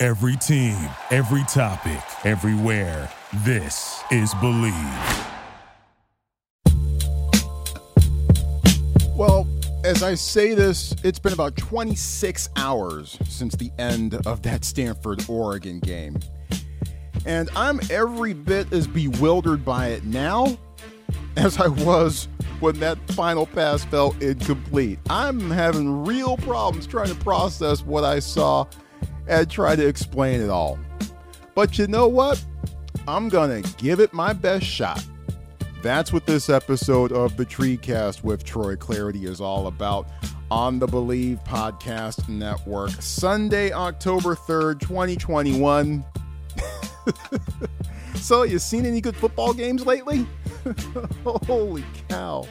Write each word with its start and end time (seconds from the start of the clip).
Every 0.00 0.36
team, 0.36 0.76
every 1.10 1.42
topic, 1.48 1.98
everywhere. 2.24 3.10
This 3.38 4.00
is 4.12 4.32
Bleav. 4.34 5.26
Well, 9.16 9.44
as 9.84 10.04
I 10.04 10.14
say 10.14 10.54
this, 10.54 10.94
it's 11.02 11.18
been 11.18 11.32
about 11.32 11.56
26 11.56 12.48
hours 12.54 13.18
since 13.28 13.56
the 13.56 13.72
end 13.76 14.24
of 14.24 14.42
that 14.42 14.64
Stanford 14.64 15.28
Oregon 15.28 15.80
game. 15.80 16.16
And 17.26 17.50
I'm 17.56 17.80
every 17.90 18.34
bit 18.34 18.72
as 18.72 18.86
bewildered 18.86 19.64
by 19.64 19.88
it 19.88 20.04
now 20.04 20.56
as 21.36 21.58
I 21.58 21.66
was 21.66 22.28
when 22.60 22.78
that 22.78 22.98
final 23.14 23.46
pass 23.46 23.84
felt 23.86 24.22
incomplete. 24.22 25.00
I'm 25.10 25.50
having 25.50 26.04
real 26.04 26.36
problems 26.36 26.86
trying 26.86 27.08
to 27.08 27.16
process 27.16 27.82
what 27.82 28.04
I 28.04 28.20
saw 28.20 28.64
and 29.28 29.50
try 29.50 29.76
to 29.76 29.86
explain 29.86 30.40
it 30.40 30.50
all. 30.50 30.78
But 31.54 31.78
you 31.78 31.86
know 31.86 32.08
what? 32.08 32.42
I'm 33.06 33.28
going 33.28 33.62
to 33.62 33.74
give 33.76 34.00
it 34.00 34.12
my 34.12 34.32
best 34.32 34.66
shot. 34.66 35.04
That's 35.82 36.12
what 36.12 36.26
this 36.26 36.50
episode 36.50 37.12
of 37.12 37.36
the 37.36 37.46
Treecast 37.46 38.24
with 38.24 38.44
Troy 38.44 38.74
Clardy 38.76 39.24
is 39.24 39.40
all 39.40 39.68
about 39.68 40.08
on 40.50 40.78
the 40.78 40.86
Bleav 40.86 41.44
Podcast 41.44 42.28
Network. 42.28 42.90
Sunday, 43.00 43.72
October 43.72 44.34
3rd, 44.34 44.80
2021. 44.80 46.04
so, 48.14 48.42
you 48.42 48.58
seen 48.58 48.86
any 48.86 49.00
good 49.00 49.16
football 49.16 49.54
games 49.54 49.86
lately? 49.86 50.26
Holy 51.24 51.84
cow. 52.08 52.46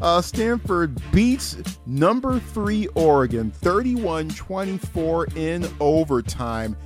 Uh, 0.00 0.22
Stanford 0.22 0.98
beats 1.12 1.56
number 1.84 2.38
three 2.38 2.86
Oregon 2.94 3.50
31 3.50 4.30
24 4.30 5.26
in 5.36 5.68
overtime. 5.78 6.76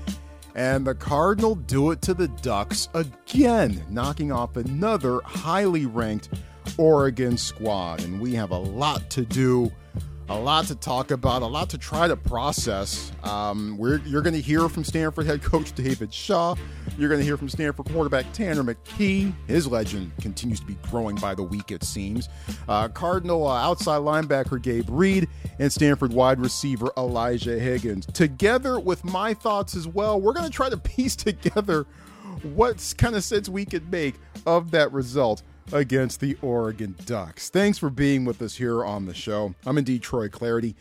And 0.57 0.87
the 0.87 0.95
Cardinal 0.95 1.55
do 1.55 1.91
it 1.91 2.03
to 2.03 2.15
the 2.15 2.29
Ducks 2.29 2.89
again, 2.95 3.85
knocking 3.89 4.33
off 4.33 4.57
another 4.57 5.21
highly 5.25 5.87
ranked 5.87 6.29
Oregon 6.77 7.37
squad. 7.37 8.03
And 8.03 8.21
we 8.21 8.35
have 8.35 8.51
a 8.51 8.59
lot 8.59 9.11
to 9.11 9.25
do, 9.25 9.71
a 10.29 10.39
lot 10.39 10.67
to 10.67 10.75
talk 10.75 11.11
about, 11.11 11.43
a 11.43 11.47
lot 11.47 11.69
to 11.71 11.79
try 11.79 12.09
to 12.09 12.17
process. 12.17 13.13
Um, 13.23 13.77
you're 14.07 14.23
going 14.23 14.35
to 14.35 14.41
hear 14.41 14.69
from 14.69 14.83
Stanford 14.85 15.27
head 15.27 15.43
coach 15.43 15.73
David 15.73 16.13
Shaw. 16.13 16.55
You're 16.99 17.09
going 17.09 17.21
to 17.21 17.25
hear 17.25 17.37
from 17.37 17.49
Stanford 17.49 17.87
quarterback 17.87 18.33
Tanner 18.33 18.63
McKee. 18.63 19.35
His 19.47 19.67
legend 19.67 20.13
continues 20.21 20.61
to 20.61 20.67
be 20.67 20.77
growing 20.91 21.17
by 21.17 21.35
the 21.35 21.43
week, 21.43 21.71
it 21.71 21.85
seems. 21.85 22.29
Uh, 22.69 22.89
Cardinal 22.89 23.47
uh, 23.47 23.61
outside 23.61 24.01
linebacker 24.01 24.61
Gabe 24.61 24.89
Reid 24.89 25.29
and 25.59 25.71
Stanford 25.71 26.13
wide 26.13 26.41
receiver 26.41 26.91
Elijah 26.97 27.59
Higgins. 27.59 28.07
Together 28.07 28.81
with 28.81 29.05
my 29.05 29.35
thoughts 29.35 29.77
as 29.77 29.87
well, 29.87 30.21
we're 30.21 30.33
going 30.33 30.47
to 30.47 30.53
try 30.53 30.71
to 30.71 30.79
piece 30.79 31.17
together 31.17 31.87
what 32.43 32.95
kind 32.99 33.15
of 33.15 33.25
sense 33.25 33.49
we 33.49 33.65
could 33.65 33.91
make 33.91 34.15
of 34.47 34.71
that 34.71 34.93
result 34.93 35.43
against 35.73 36.21
the 36.21 36.37
Oregon 36.43 36.95
Ducks. 37.07 37.49
Thanks 37.49 37.79
for 37.79 37.91
being 37.91 38.25
with 38.25 38.41
us 38.43 38.57
here 38.57 38.85
on 38.85 39.07
the 39.07 39.15
show. 39.15 39.55
I'm 39.67 39.79
indeed 39.79 40.03
Troy 40.03 40.29
Clardy. 40.29 40.75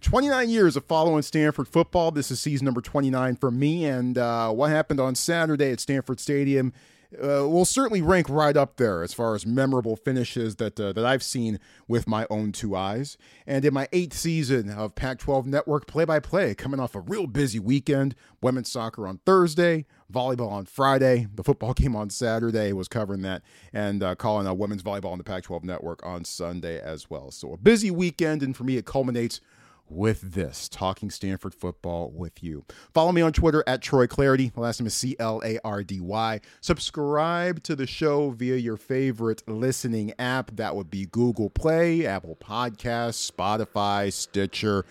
29 0.00 0.48
years 0.48 0.76
of 0.76 0.84
following 0.84 1.22
Stanford 1.22 1.68
football. 1.68 2.10
This 2.10 2.30
is 2.30 2.40
season 2.40 2.64
number 2.64 2.80
29 2.80 3.36
for 3.36 3.50
me. 3.50 3.84
And 3.84 4.16
uh, 4.16 4.50
what 4.50 4.70
happened 4.70 5.00
on 5.00 5.14
Saturday 5.14 5.72
at 5.72 5.80
Stanford 5.80 6.20
Stadium 6.20 6.72
uh, 7.16 7.48
will 7.48 7.64
certainly 7.64 8.02
rank 8.02 8.28
right 8.28 8.56
up 8.56 8.76
there 8.76 9.02
as 9.02 9.12
far 9.12 9.34
as 9.34 9.46
memorable 9.46 9.96
finishes 9.96 10.56
that 10.56 10.78
uh, 10.78 10.92
that 10.92 11.04
I've 11.04 11.22
seen 11.22 11.58
with 11.88 12.06
my 12.06 12.26
own 12.30 12.52
two 12.52 12.76
eyes. 12.76 13.16
And 13.46 13.64
in 13.64 13.74
my 13.74 13.88
eighth 13.92 14.16
season 14.16 14.70
of 14.70 14.94
Pac-12 14.94 15.46
Network 15.46 15.86
play-by-play, 15.86 16.54
coming 16.54 16.80
off 16.80 16.94
a 16.94 17.00
real 17.00 17.26
busy 17.26 17.58
weekend, 17.58 18.14
women's 18.40 18.70
soccer 18.70 19.06
on 19.06 19.18
Thursday, 19.26 19.86
volleyball 20.12 20.50
on 20.50 20.66
Friday, 20.66 21.26
the 21.34 21.44
football 21.44 21.74
game 21.74 21.96
on 21.96 22.10
Saturday 22.10 22.72
was 22.72 22.88
covering 22.88 23.22
that, 23.22 23.42
and 23.72 24.02
uh, 24.02 24.14
calling 24.14 24.46
a 24.46 24.54
women's 24.54 24.82
volleyball 24.82 25.12
on 25.12 25.18
the 25.18 25.24
Pac-12 25.24 25.64
Network 25.64 26.04
on 26.04 26.24
Sunday 26.24 26.80
as 26.80 27.10
well. 27.10 27.30
So 27.30 27.52
a 27.52 27.56
busy 27.56 27.90
weekend, 27.90 28.42
and 28.42 28.56
for 28.56 28.64
me, 28.64 28.76
it 28.76 28.86
culminates 28.86 29.40
with 29.90 30.32
this 30.32 30.68
talking 30.68 31.10
Stanford 31.10 31.54
football 31.54 32.10
with 32.10 32.42
you. 32.42 32.64
Follow 32.94 33.12
me 33.12 33.20
on 33.20 33.32
Twitter 33.32 33.64
at 33.66 33.82
Troy 33.82 34.06
Clardy. 34.06 34.52
The 34.52 34.60
last 34.60 34.80
name 34.80 34.86
is 34.86 34.94
C 34.94 35.16
L 35.18 35.42
A 35.44 35.58
R 35.64 35.82
D 35.82 36.00
Y. 36.00 36.40
Subscribe 36.60 37.62
to 37.64 37.76
the 37.76 37.86
show 37.86 38.30
via 38.30 38.56
your 38.56 38.76
favorite 38.76 39.42
listening 39.48 40.12
app. 40.18 40.50
That 40.56 40.76
would 40.76 40.90
be 40.90 41.06
Google 41.06 41.50
Play, 41.50 42.06
Apple 42.06 42.36
Podcasts, 42.36 43.30
Spotify, 43.30 44.12
Stitcher. 44.12 44.84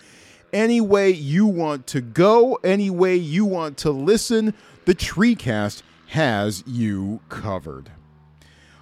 Any 0.52 0.80
way 0.80 1.10
you 1.10 1.46
want 1.46 1.86
to 1.88 2.00
go, 2.00 2.56
any 2.64 2.90
way 2.90 3.14
you 3.16 3.44
want 3.44 3.78
to 3.78 3.90
listen, 3.90 4.54
the 4.84 4.94
Treecast 4.94 5.82
has 6.08 6.64
you 6.66 7.20
covered. 7.28 7.90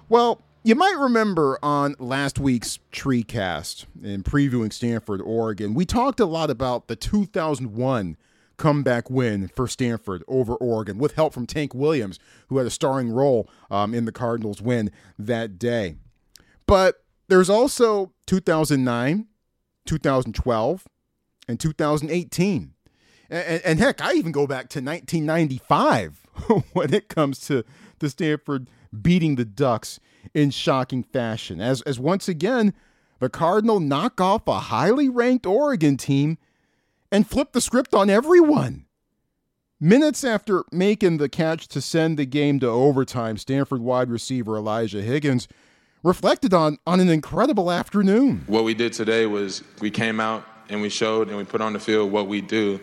Well, 0.07 0.41
you 0.63 0.75
might 0.75 0.97
remember 0.97 1.57
on 1.63 1.95
last 1.99 2.39
week's 2.39 2.79
Treecast 2.91 3.85
in 4.03 4.23
previewing 4.23 4.73
Stanford, 4.73 5.21
Oregon, 5.21 5.73
we 5.73 5.85
talked 5.85 6.19
a 6.19 6.25
lot 6.25 6.49
about 6.49 6.87
the 6.87 6.95
2001 6.95 8.17
comeback 8.57 9.09
win 9.09 9.47
for 9.47 9.67
Stanford 9.67 10.23
over 10.27 10.55
Oregon 10.55 10.97
with 10.97 11.15
help 11.15 11.33
from 11.33 11.45
Tank 11.45 11.73
Williams, 11.73 12.19
who 12.49 12.57
had 12.57 12.67
a 12.67 12.71
starring 12.71 13.09
role 13.09 13.49
um, 13.71 13.93
in 13.93 14.05
the 14.05 14.11
Cardinals' 14.11 14.61
win 14.61 14.91
that 15.17 15.57
day. 15.57 15.95
But 16.65 17.03
there's 17.29 17.49
also 17.49 18.11
2009, 18.27 19.27
2012, 19.85 20.87
and 21.47 21.59
2018. 21.59 22.73
And, 23.29 23.61
and 23.63 23.79
heck, 23.79 24.01
I 24.01 24.13
even 24.13 24.33
go 24.33 24.45
back 24.45 24.67
to 24.69 24.81
1995 24.81 26.27
when 26.73 26.93
it 26.93 27.07
comes 27.07 27.39
to, 27.41 27.63
the 27.99 28.09
Stanford 28.09 28.69
beating 29.01 29.35
the 29.35 29.45
Ducks 29.45 29.99
in 30.33 30.51
shocking 30.51 31.03
fashion. 31.03 31.61
As, 31.61 31.81
as 31.83 31.99
once 31.99 32.27
again, 32.27 32.73
the 33.19 33.29
Cardinal 33.29 33.79
knock 33.79 34.21
off 34.21 34.47
a 34.47 34.59
highly 34.59 35.09
ranked 35.09 35.45
Oregon 35.45 35.97
team 35.97 36.37
and 37.11 37.27
flip 37.27 37.51
the 37.51 37.61
script 37.61 37.93
on 37.93 38.09
everyone. 38.09 38.85
Minutes 39.81 40.23
after 40.23 40.63
making 40.71 41.17
the 41.17 41.29
catch 41.29 41.67
to 41.69 41.81
send 41.81 42.19
the 42.19 42.25
game 42.25 42.59
to 42.59 42.67
overtime, 42.67 43.37
Stanford 43.37 43.81
wide 43.81 44.09
receiver 44.09 44.57
Elijah 44.57 45.01
Higgins 45.01 45.47
reflected 46.03 46.53
on, 46.53 46.77
on 46.85 46.99
an 46.99 47.09
incredible 47.09 47.71
afternoon. 47.71 48.43
What 48.47 48.63
we 48.63 48.73
did 48.73 48.93
today 48.93 49.25
was 49.25 49.63
we 49.79 49.89
came 49.89 50.19
out 50.19 50.45
and 50.69 50.81
we 50.81 50.89
showed 50.89 51.29
and 51.29 51.37
we 51.37 51.43
put 51.43 51.61
on 51.61 51.73
the 51.73 51.79
field 51.79 52.11
what 52.11 52.27
we 52.27 52.41
do. 52.41 52.79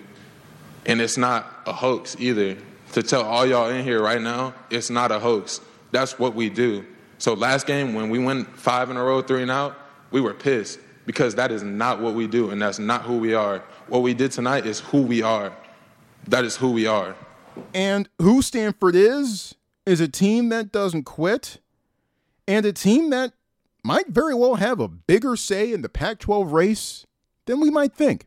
And 0.86 1.00
it's 1.00 1.16
not 1.16 1.46
a 1.66 1.72
hoax 1.72 2.16
either. 2.18 2.56
To 2.92 3.02
tell 3.02 3.22
all 3.22 3.44
y'all 3.44 3.68
in 3.68 3.84
here 3.84 4.02
right 4.02 4.20
now, 4.20 4.54
it's 4.70 4.88
not 4.88 5.10
a 5.10 5.18
hoax. 5.18 5.60
That's 5.96 6.18
what 6.18 6.34
we 6.34 6.50
do. 6.50 6.84
So 7.16 7.32
last 7.32 7.66
game, 7.66 7.94
when 7.94 8.10
we 8.10 8.18
went 8.18 8.54
five 8.54 8.90
in 8.90 8.98
a 8.98 9.02
row, 9.02 9.22
three 9.22 9.40
and 9.40 9.50
out, 9.50 9.78
we 10.10 10.20
were 10.20 10.34
pissed 10.34 10.78
because 11.06 11.34
that 11.36 11.50
is 11.50 11.62
not 11.62 12.02
what 12.02 12.12
we 12.12 12.26
do 12.26 12.50
and 12.50 12.60
that's 12.60 12.78
not 12.78 13.04
who 13.04 13.16
we 13.16 13.32
are. 13.32 13.60
What 13.88 14.02
we 14.02 14.12
did 14.12 14.30
tonight 14.30 14.66
is 14.66 14.80
who 14.80 15.00
we 15.00 15.22
are. 15.22 15.56
That 16.28 16.44
is 16.44 16.54
who 16.54 16.70
we 16.70 16.86
are. 16.86 17.16
And 17.72 18.10
who 18.20 18.42
Stanford 18.42 18.94
is, 18.94 19.54
is 19.86 20.02
a 20.02 20.06
team 20.06 20.50
that 20.50 20.70
doesn't 20.70 21.04
quit 21.04 21.62
and 22.46 22.66
a 22.66 22.74
team 22.74 23.08
that 23.08 23.32
might 23.82 24.08
very 24.08 24.34
well 24.34 24.56
have 24.56 24.80
a 24.80 24.88
bigger 24.88 25.34
say 25.34 25.72
in 25.72 25.80
the 25.80 25.88
Pac 25.88 26.18
12 26.18 26.52
race 26.52 27.06
than 27.46 27.58
we 27.58 27.70
might 27.70 27.94
think. 27.94 28.26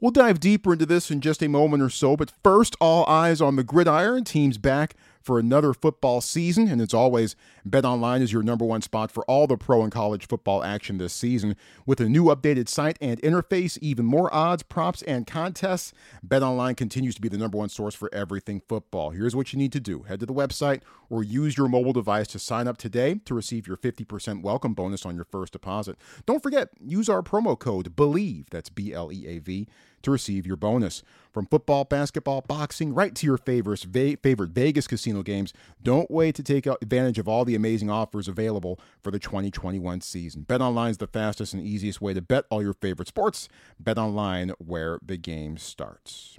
We'll 0.00 0.10
dive 0.10 0.40
deeper 0.40 0.72
into 0.72 0.86
this 0.86 1.10
in 1.10 1.20
just 1.20 1.42
a 1.42 1.48
moment 1.48 1.82
or 1.82 1.90
so, 1.90 2.16
but 2.16 2.32
first, 2.42 2.76
all 2.80 3.04
eyes 3.06 3.42
on 3.42 3.56
the 3.56 3.62
gridiron. 3.62 4.24
Teams 4.24 4.56
back 4.56 4.94
for 5.24 5.38
another 5.38 5.72
football 5.72 6.20
season. 6.20 6.68
And 6.68 6.80
as 6.80 6.92
always, 6.92 7.34
BetOnline 7.66 8.20
is 8.20 8.32
your 8.32 8.42
number 8.42 8.64
one 8.64 8.82
spot 8.82 9.10
for 9.10 9.24
all 9.24 9.46
the 9.46 9.56
pro 9.56 9.82
and 9.82 9.90
college 9.90 10.28
football 10.28 10.62
action 10.62 10.98
this 10.98 11.14
season. 11.14 11.56
With 11.86 11.98
a 12.00 12.08
new 12.08 12.24
updated 12.24 12.68
site 12.68 12.98
and 13.00 13.20
interface, 13.22 13.78
even 13.80 14.04
more 14.04 14.32
odds, 14.32 14.62
props, 14.62 15.00
and 15.02 15.26
contests, 15.26 15.94
BetOnline 16.26 16.76
continues 16.76 17.14
to 17.14 17.22
be 17.22 17.28
the 17.28 17.38
number 17.38 17.56
one 17.56 17.70
source 17.70 17.94
for 17.94 18.14
everything 18.14 18.60
football. 18.68 19.10
Here's 19.10 19.34
what 19.34 19.52
you 19.52 19.58
need 19.58 19.72
to 19.72 19.80
do 19.80 20.02
head 20.02 20.20
to 20.20 20.26
the 20.26 20.34
website 20.34 20.82
or 21.08 21.24
use 21.24 21.56
your 21.56 21.68
mobile 21.68 21.92
device 21.94 22.26
to 22.28 22.38
sign 22.38 22.68
up 22.68 22.76
today 22.76 23.20
to 23.24 23.34
receive 23.34 23.66
your 23.66 23.76
50% 23.78 24.42
welcome 24.42 24.74
bonus 24.74 25.06
on 25.06 25.14
your 25.14 25.24
first 25.24 25.54
deposit. 25.54 25.96
Don't 26.26 26.42
forget, 26.42 26.68
use 26.84 27.08
our 27.08 27.22
promo 27.22 27.58
code 27.58 27.96
BLEAV, 27.96 28.50
that's 28.50 28.68
B 28.68 28.92
L 28.92 29.10
E 29.10 29.26
A 29.26 29.38
V 29.38 29.66
to 30.04 30.10
receive 30.10 30.46
your 30.46 30.56
bonus. 30.56 31.02
From 31.32 31.46
football, 31.46 31.84
basketball, 31.84 32.42
boxing, 32.42 32.94
right 32.94 33.14
to 33.14 33.26
your 33.26 33.36
favorite 33.36 34.50
Vegas 34.50 34.86
casino 34.86 35.22
games, 35.22 35.52
don't 35.82 36.10
wait 36.10 36.36
to 36.36 36.42
take 36.42 36.66
advantage 36.66 37.18
of 37.18 37.28
all 37.28 37.44
the 37.44 37.56
amazing 37.56 37.90
offers 37.90 38.28
available 38.28 38.78
for 39.02 39.10
the 39.10 39.18
2021 39.18 40.00
season. 40.00 40.44
BetOnline 40.48 40.90
is 40.90 40.98
the 40.98 41.08
fastest 41.08 41.52
and 41.52 41.66
easiest 41.66 42.00
way 42.00 42.14
to 42.14 42.22
bet 42.22 42.44
all 42.50 42.62
your 42.62 42.74
favorite 42.74 43.08
sports. 43.08 43.48
BetOnline, 43.82 44.52
where 44.58 44.98
the 45.04 45.16
game 45.16 45.58
starts. 45.58 46.38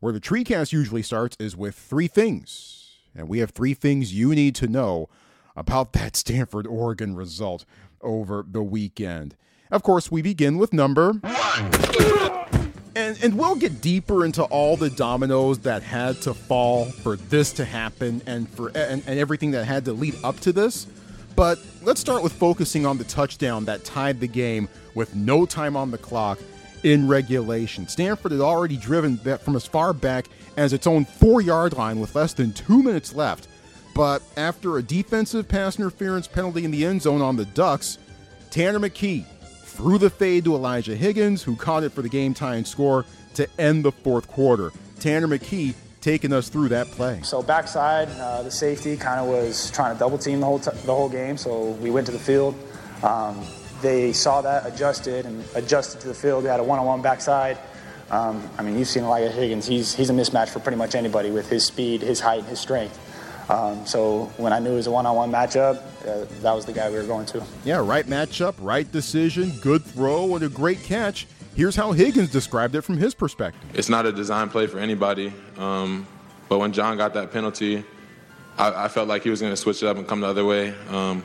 Where 0.00 0.12
the 0.12 0.20
TreeCast 0.20 0.72
usually 0.72 1.02
starts 1.02 1.36
is 1.40 1.56
with 1.56 1.74
three 1.74 2.08
things. 2.08 2.98
And 3.14 3.28
we 3.28 3.38
have 3.38 3.50
three 3.50 3.74
things 3.74 4.12
you 4.12 4.34
need 4.34 4.54
to 4.56 4.66
know 4.66 5.08
about 5.56 5.92
that 5.94 6.16
Stanford 6.16 6.66
Oregon 6.66 7.14
result 7.14 7.64
over 8.02 8.44
the 8.46 8.62
weekend. 8.62 9.36
Of 9.70 9.82
course, 9.82 10.10
we 10.10 10.20
begin 10.20 10.58
with 10.58 10.72
number 10.72 11.12
one. 11.12 12.63
And, 12.96 13.18
and 13.22 13.36
we'll 13.36 13.56
get 13.56 13.80
deeper 13.80 14.24
into 14.24 14.44
all 14.44 14.76
the 14.76 14.90
dominoes 14.90 15.58
that 15.60 15.82
had 15.82 16.20
to 16.22 16.34
fall 16.34 16.84
for 16.84 17.16
this 17.16 17.52
to 17.54 17.64
happen 17.64 18.22
and 18.26 18.48
for 18.48 18.68
and, 18.68 19.02
and 19.06 19.18
everything 19.18 19.50
that 19.52 19.64
had 19.64 19.84
to 19.86 19.92
lead 19.92 20.14
up 20.22 20.38
to 20.40 20.52
this. 20.52 20.86
But 21.34 21.58
let's 21.82 22.00
start 22.00 22.22
with 22.22 22.32
focusing 22.32 22.86
on 22.86 22.98
the 22.98 23.04
touchdown 23.04 23.64
that 23.64 23.84
tied 23.84 24.20
the 24.20 24.28
game 24.28 24.68
with 24.94 25.16
no 25.16 25.44
time 25.44 25.76
on 25.76 25.90
the 25.90 25.98
clock 25.98 26.38
in 26.84 27.08
regulation. 27.08 27.88
Stanford 27.88 28.30
had 28.30 28.40
already 28.40 28.76
driven 28.76 29.16
that 29.24 29.42
from 29.42 29.56
as 29.56 29.66
far 29.66 29.92
back 29.92 30.26
as 30.56 30.72
its 30.72 30.86
own 30.86 31.04
four 31.04 31.40
yard 31.40 31.72
line 31.72 31.98
with 31.98 32.14
less 32.14 32.32
than 32.32 32.52
two 32.52 32.82
minutes 32.82 33.14
left. 33.14 33.48
But 33.94 34.22
after 34.36 34.76
a 34.76 34.82
defensive 34.82 35.48
pass 35.48 35.78
interference 35.78 36.28
penalty 36.28 36.64
in 36.64 36.70
the 36.70 36.84
end 36.84 37.02
zone 37.02 37.22
on 37.22 37.36
the 37.36 37.44
Ducks, 37.46 37.98
Tanner 38.50 38.78
McKee 38.78 39.24
threw 39.74 39.98
the 39.98 40.10
fade 40.10 40.44
to 40.44 40.54
Elijah 40.54 40.94
Higgins, 40.94 41.42
who 41.42 41.56
caught 41.56 41.82
it 41.82 41.92
for 41.92 42.02
the 42.02 42.08
game 42.08 42.32
tying 42.32 42.64
score 42.64 43.04
to 43.34 43.48
end 43.58 43.84
the 43.84 43.92
fourth 43.92 44.28
quarter. 44.28 44.72
Tanner 45.00 45.26
McKee 45.26 45.74
taking 46.00 46.32
us 46.32 46.48
through 46.48 46.68
that 46.68 46.86
play. 46.88 47.20
So 47.22 47.42
backside, 47.42 48.08
uh, 48.20 48.42
the 48.42 48.50
safety 48.50 48.96
kind 48.96 49.20
of 49.20 49.26
was 49.26 49.70
trying 49.70 49.94
to 49.94 49.98
double 49.98 50.18
team 50.18 50.40
the 50.40 50.46
whole 50.46 50.58
t- 50.58 50.70
the 50.70 50.94
whole 50.94 51.08
game. 51.08 51.36
So 51.36 51.70
we 51.72 51.90
went 51.90 52.06
to 52.06 52.12
the 52.12 52.18
field. 52.18 52.54
Um, 53.02 53.42
they 53.82 54.12
saw 54.12 54.40
that, 54.42 54.66
adjusted, 54.66 55.26
and 55.26 55.44
adjusted 55.54 56.00
to 56.02 56.08
the 56.08 56.14
field. 56.14 56.44
We 56.44 56.48
had 56.48 56.60
a 56.60 56.64
one-on-one 56.64 57.02
backside. 57.02 57.58
Um, 58.10 58.48
I 58.58 58.62
mean, 58.62 58.78
you've 58.78 58.88
seen 58.88 59.02
Elijah 59.02 59.30
Higgins. 59.30 59.66
He's 59.66 59.94
he's 59.94 60.10
a 60.10 60.12
mismatch 60.12 60.50
for 60.50 60.60
pretty 60.60 60.78
much 60.78 60.94
anybody 60.94 61.30
with 61.30 61.48
his 61.48 61.64
speed, 61.64 62.02
his 62.02 62.20
height, 62.20 62.44
his 62.44 62.60
strength. 62.60 62.98
Um, 63.48 63.84
so 63.86 64.24
when 64.36 64.52
I 64.52 64.58
knew 64.58 64.72
it 64.72 64.76
was 64.76 64.86
a 64.86 64.90
one-on-one 64.90 65.30
matchup, 65.30 65.76
uh, 66.06 66.26
that 66.40 66.52
was 66.52 66.64
the 66.64 66.72
guy 66.72 66.90
we 66.90 66.96
were 66.96 67.04
going 67.04 67.26
to. 67.26 67.44
Yeah, 67.64 67.76
right 67.84 68.06
matchup, 68.06 68.54
right 68.58 68.90
decision, 68.90 69.52
good 69.60 69.84
throw, 69.84 70.34
and 70.34 70.44
a 70.44 70.48
great 70.48 70.82
catch. 70.82 71.26
Here's 71.54 71.76
how 71.76 71.92
Higgins 71.92 72.30
described 72.30 72.74
it 72.74 72.82
from 72.82 72.96
his 72.96 73.14
perspective. 73.14 73.62
It's 73.74 73.88
not 73.88 74.06
a 74.06 74.12
design 74.12 74.48
play 74.48 74.66
for 74.66 74.78
anybody, 74.78 75.32
um, 75.58 76.06
but 76.48 76.58
when 76.58 76.72
John 76.72 76.96
got 76.96 77.14
that 77.14 77.32
penalty, 77.32 77.84
I, 78.58 78.84
I 78.84 78.88
felt 78.88 79.08
like 79.08 79.22
he 79.22 79.30
was 79.30 79.40
going 79.40 79.52
to 79.52 79.56
switch 79.56 79.82
it 79.82 79.86
up 79.86 79.96
and 79.96 80.06
come 80.06 80.20
the 80.20 80.26
other 80.26 80.44
way. 80.44 80.74
Um, 80.90 81.22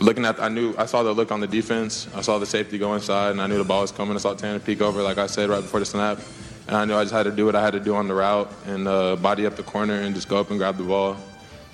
looking 0.00 0.24
at, 0.24 0.40
I 0.40 0.48
knew, 0.48 0.74
I 0.76 0.86
saw 0.86 1.02
the 1.02 1.12
look 1.12 1.30
on 1.30 1.40
the 1.40 1.46
defense. 1.46 2.08
I 2.14 2.20
saw 2.20 2.38
the 2.38 2.46
safety 2.46 2.78
go 2.78 2.94
inside, 2.94 3.30
and 3.30 3.40
I 3.40 3.46
knew 3.46 3.58
the 3.58 3.64
ball 3.64 3.82
was 3.82 3.92
coming. 3.92 4.16
I 4.16 4.18
saw 4.18 4.34
Tanner 4.34 4.58
peek 4.58 4.80
over, 4.82 5.02
like 5.02 5.18
I 5.18 5.26
said 5.26 5.48
right 5.48 5.62
before 5.62 5.80
the 5.80 5.86
snap, 5.86 6.18
and 6.66 6.76
I 6.76 6.84
knew 6.84 6.94
I 6.94 7.04
just 7.04 7.14
had 7.14 7.24
to 7.24 7.30
do 7.30 7.46
what 7.46 7.54
I 7.54 7.62
had 7.62 7.72
to 7.74 7.80
do 7.80 7.94
on 7.94 8.08
the 8.08 8.14
route 8.14 8.52
and 8.66 8.88
uh, 8.88 9.16
body 9.16 9.46
up 9.46 9.56
the 9.56 9.62
corner 9.62 10.00
and 10.00 10.14
just 10.14 10.28
go 10.28 10.38
up 10.38 10.50
and 10.50 10.58
grab 10.58 10.76
the 10.76 10.84
ball. 10.84 11.16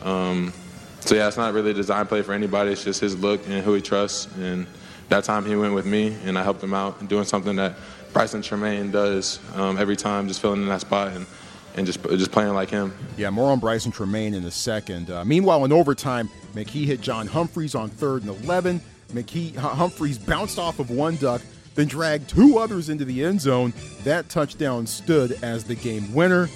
Um, 0.02 0.52
so 1.00 1.14
yeah, 1.14 1.28
it's 1.28 1.36
not 1.36 1.54
really 1.54 1.70
a 1.70 1.74
design 1.74 2.06
play 2.06 2.22
for 2.22 2.32
anybody. 2.32 2.72
It's 2.72 2.84
just 2.84 3.00
his 3.00 3.16
look 3.18 3.46
and 3.46 3.64
who 3.64 3.74
he 3.74 3.80
trusts. 3.80 4.28
And 4.36 4.66
that 5.08 5.24
time 5.24 5.44
he 5.44 5.56
went 5.56 5.74
with 5.74 5.86
me, 5.86 6.16
and 6.24 6.38
I 6.38 6.42
helped 6.42 6.62
him 6.62 6.74
out 6.74 7.08
doing 7.08 7.24
something 7.24 7.56
that 7.56 7.76
Brycen 8.12 8.42
Tremayne 8.42 8.90
does 8.92 9.40
um, 9.54 9.78
every 9.78 9.96
time, 9.96 10.28
just 10.28 10.40
filling 10.40 10.62
in 10.62 10.68
that 10.68 10.80
spot 10.80 11.12
and, 11.12 11.26
and 11.76 11.86
just 11.86 12.02
just 12.02 12.32
playing 12.32 12.54
like 12.54 12.70
him. 12.70 12.94
Yeah, 13.16 13.30
more 13.30 13.50
on 13.50 13.60
Brycen 13.60 13.92
Tremayne 13.94 14.34
in 14.34 14.44
a 14.44 14.50
second. 14.50 15.10
Uh, 15.10 15.24
meanwhile, 15.24 15.64
in 15.64 15.72
overtime, 15.72 16.28
McKee 16.54 16.84
hit 16.84 17.00
John 17.00 17.26
Humphreys 17.26 17.74
on 17.74 17.88
third 17.88 18.22
and 18.22 18.44
11. 18.44 18.80
McKee 19.12 19.56
Humphreys 19.56 20.18
bounced 20.18 20.58
off 20.58 20.78
of 20.78 20.90
one 20.90 21.16
duck, 21.16 21.42
then 21.74 21.86
dragged 21.88 22.28
two 22.28 22.58
others 22.58 22.88
into 22.88 23.04
the 23.04 23.24
end 23.24 23.40
zone. 23.40 23.72
That 24.04 24.28
touchdown 24.28 24.86
stood 24.86 25.38
as 25.42 25.64
the 25.64 25.74
game 25.74 26.12
winner, 26.14 26.48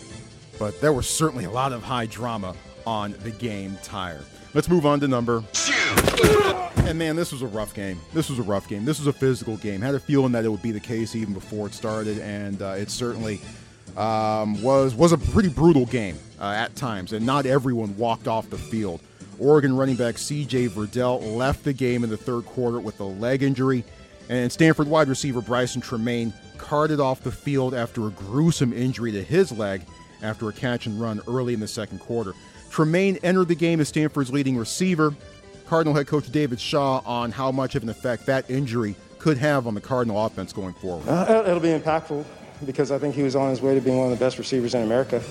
but 0.59 0.81
there 0.81 0.93
was 0.93 1.09
certainly 1.09 1.45
a 1.45 1.51
lot 1.51 1.73
of 1.73 1.83
high 1.83 2.07
drama 2.07 2.55
on 2.87 3.15
the 3.23 3.31
game 3.31 3.79
tire. 3.83 4.21
Let's 4.55 4.69
move 4.69 4.87
on 4.87 5.01
to 5.01 5.09
number. 5.09 5.43
And 6.87 6.99
man, 6.99 7.17
this 7.17 7.33
was 7.33 7.43
a 7.43 7.47
rough 7.47 7.75
game. 7.75 7.99
This 8.13 8.29
was 8.29 8.39
a 8.39 8.43
rough 8.43 8.69
game. 8.69 8.85
This 8.85 8.99
was 8.99 9.07
a 9.07 9.13
physical 9.13 9.57
game. 9.57 9.81
Had 9.81 9.95
a 9.95 10.01
feeling 10.01 10.33
that 10.33 10.45
it 10.45 10.49
would 10.49 10.63
be 10.63 10.71
the 10.71 10.81
case 10.81 11.17
even 11.17 11.33
before 11.33 11.67
it 11.67 11.75
started, 11.75 12.19
and 12.19 12.61
uh, 12.61 12.75
it 12.77 12.91
certainly 12.91 13.41
um, 13.97 14.63
was 14.63 14.95
was 14.95 15.13
a 15.13 15.19
pretty 15.19 15.49
brutal 15.49 15.87
game 15.87 16.19
uh, 16.41 16.53
at 16.57 16.77
times. 16.77 17.13
And 17.13 17.25
not 17.25 17.47
everyone 17.47 17.97
walked 17.97 18.29
off 18.29 18.51
the 18.51 18.59
field. 18.59 19.01
Oregon 19.39 19.75
running 19.77 19.97
back 19.97 20.19
C.J. 20.19 20.69
Verdell 20.69 21.37
left 21.37 21.65
the 21.65 21.73
game 21.73 22.05
in 22.05 22.11
the 22.11 22.17
third 22.17 22.45
quarter 22.45 22.79
with 22.79 23.01
a 23.01 23.05
leg 23.05 23.43
injury, 23.43 23.83
and 24.29 24.53
Stanford 24.53 24.87
wide 24.87 25.09
receiver 25.09 25.41
Brycen 25.41 25.83
Tremayne 25.83 26.33
carted 26.59 27.01
off 27.01 27.23
the 27.23 27.33
field 27.33 27.75
after 27.75 28.07
a 28.07 28.11
gruesome 28.11 28.73
injury 28.73 29.11
to 29.13 29.23
his 29.23 29.51
leg 29.53 29.83
after 30.23 30.49
a 30.49 30.53
catch 30.53 30.87
and 30.87 31.01
run 31.01 31.21
early 31.27 31.55
in 31.55 31.61
the 31.61 31.69
second 31.69 31.99
quarter. 31.99 32.35
Tremayne 32.75 33.21
entered 33.23 33.47
the 33.47 33.55
game 33.55 33.81
as 33.81 33.87
Stanford's 33.87 34.33
leading 34.33 34.57
receiver. 34.57 35.15
Cardinal 35.67 35.95
head 35.95 36.09
coach 36.09 36.29
David 36.33 36.59
Shaw 36.59 37.03
on 37.07 37.31
how 37.31 37.53
much 37.53 37.77
of 37.77 37.85
an 37.85 37.89
effect 37.89 38.27
that 38.27 38.51
injury 38.51 38.97
could 39.21 39.39
have 39.39 39.69
on 39.69 39.75
the 39.75 39.81
Cardinal 39.81 40.27
offense 40.27 40.53
going 40.53 40.75
forward. 40.75 41.09
Uh, 41.09 41.45
it'll 41.47 41.61
be 41.61 41.69
impactful 41.69 42.25
because 42.67 42.91
I 42.91 42.99
think 42.99 43.15
he 43.15 43.23
was 43.23 43.37
on 43.37 43.51
his 43.51 43.63
way 43.63 43.77
to 43.77 43.81
being 43.81 43.97
one 43.97 44.11
of 44.11 44.19
the 44.19 44.23
best 44.23 44.39
receivers 44.39 44.75
in 44.75 44.83
America. 44.83 45.23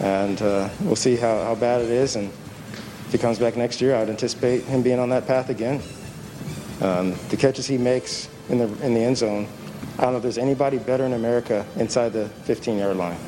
And 0.00 0.42
uh, 0.42 0.68
we'll 0.80 0.96
see 0.96 1.14
how, 1.14 1.40
how 1.44 1.54
bad 1.54 1.82
it 1.82 1.90
is. 1.90 2.16
And 2.16 2.30
if 2.30 3.12
he 3.12 3.18
comes 3.18 3.38
back 3.38 3.56
next 3.56 3.80
year, 3.80 3.94
I 3.94 4.00
would 4.00 4.08
anticipate 4.08 4.64
him 4.64 4.82
being 4.82 4.98
on 4.98 5.08
that 5.10 5.24
path 5.28 5.50
again. 5.50 5.80
Um, 6.80 7.14
the 7.28 7.36
catches 7.36 7.66
he 7.66 7.78
makes 7.78 8.28
in 8.48 8.58
the, 8.58 8.66
in 8.84 8.92
the 8.92 9.00
end 9.04 9.18
zone, 9.18 9.46
I 9.98 10.02
don't 10.02 10.10
know 10.10 10.16
if 10.16 10.22
there's 10.24 10.36
anybody 10.36 10.78
better 10.78 11.04
in 11.04 11.12
America 11.12 11.64
inside 11.76 12.12
the 12.12 12.28
15 12.28 12.76
yard 12.76 12.96
line. 12.96 13.18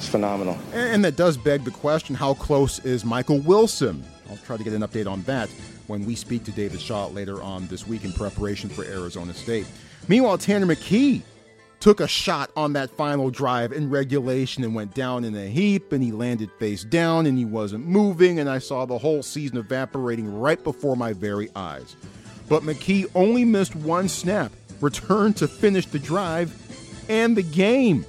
It's 0.00 0.08
phenomenal. 0.08 0.58
And 0.72 1.04
that 1.04 1.16
does 1.16 1.36
beg 1.36 1.64
the 1.64 1.70
question 1.70 2.14
how 2.14 2.32
close 2.32 2.78
is 2.86 3.04
Michael 3.04 3.40
Wilson? 3.40 4.02
I'll 4.30 4.38
try 4.38 4.56
to 4.56 4.64
get 4.64 4.72
an 4.72 4.80
update 4.80 5.06
on 5.06 5.20
that 5.24 5.50
when 5.88 6.06
we 6.06 6.14
speak 6.14 6.42
to 6.44 6.52
David 6.52 6.80
Shaw 6.80 7.08
later 7.08 7.42
on 7.42 7.66
this 7.66 7.86
week 7.86 8.06
in 8.06 8.12
preparation 8.14 8.70
for 8.70 8.82
Arizona 8.82 9.34
State. 9.34 9.66
Meanwhile, 10.08 10.38
Tanner 10.38 10.64
McKee 10.64 11.20
took 11.80 12.00
a 12.00 12.08
shot 12.08 12.50
on 12.56 12.72
that 12.72 12.88
final 12.92 13.28
drive 13.28 13.72
in 13.72 13.90
regulation 13.90 14.64
and 14.64 14.74
went 14.74 14.94
down 14.94 15.22
in 15.22 15.36
a 15.36 15.48
heap, 15.48 15.92
and 15.92 16.02
he 16.02 16.12
landed 16.12 16.50
face 16.52 16.82
down 16.82 17.26
and 17.26 17.36
he 17.36 17.44
wasn't 17.44 17.86
moving, 17.86 18.38
and 18.38 18.48
I 18.48 18.58
saw 18.58 18.86
the 18.86 18.96
whole 18.96 19.22
season 19.22 19.58
evaporating 19.58 20.40
right 20.40 20.64
before 20.64 20.96
my 20.96 21.12
very 21.12 21.50
eyes. 21.54 21.94
But 22.48 22.62
McKee 22.62 23.06
only 23.14 23.44
missed 23.44 23.76
one 23.76 24.08
snap, 24.08 24.50
returned 24.80 25.36
to 25.36 25.46
finish 25.46 25.84
the 25.84 25.98
drive 25.98 26.56
and 27.10 27.36
the 27.36 27.42
game. 27.42 28.06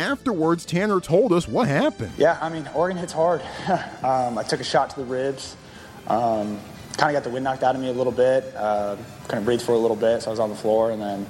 Afterwards, 0.00 0.64
Tanner 0.64 0.98
told 0.98 1.30
us 1.30 1.46
what 1.46 1.68
happened. 1.68 2.12
Yeah, 2.16 2.38
I 2.40 2.48
mean, 2.48 2.66
Oregon 2.74 2.96
hits 2.96 3.12
hard. 3.12 3.42
um, 4.02 4.38
I 4.38 4.42
took 4.42 4.60
a 4.60 4.64
shot 4.64 4.88
to 4.90 4.96
the 4.96 5.04
ribs. 5.04 5.56
Um, 6.06 6.58
kind 6.96 7.14
of 7.14 7.22
got 7.22 7.24
the 7.24 7.30
wind 7.30 7.44
knocked 7.44 7.62
out 7.62 7.74
of 7.74 7.82
me 7.82 7.88
a 7.88 7.92
little 7.92 8.12
bit. 8.12 8.44
Uh, 8.56 8.96
couldn't 9.28 9.44
breathe 9.44 9.60
for 9.60 9.72
a 9.72 9.78
little 9.78 9.96
bit, 9.96 10.22
so 10.22 10.30
I 10.30 10.30
was 10.30 10.40
on 10.40 10.48
the 10.48 10.56
floor. 10.56 10.90
And 10.90 11.02
then 11.02 11.26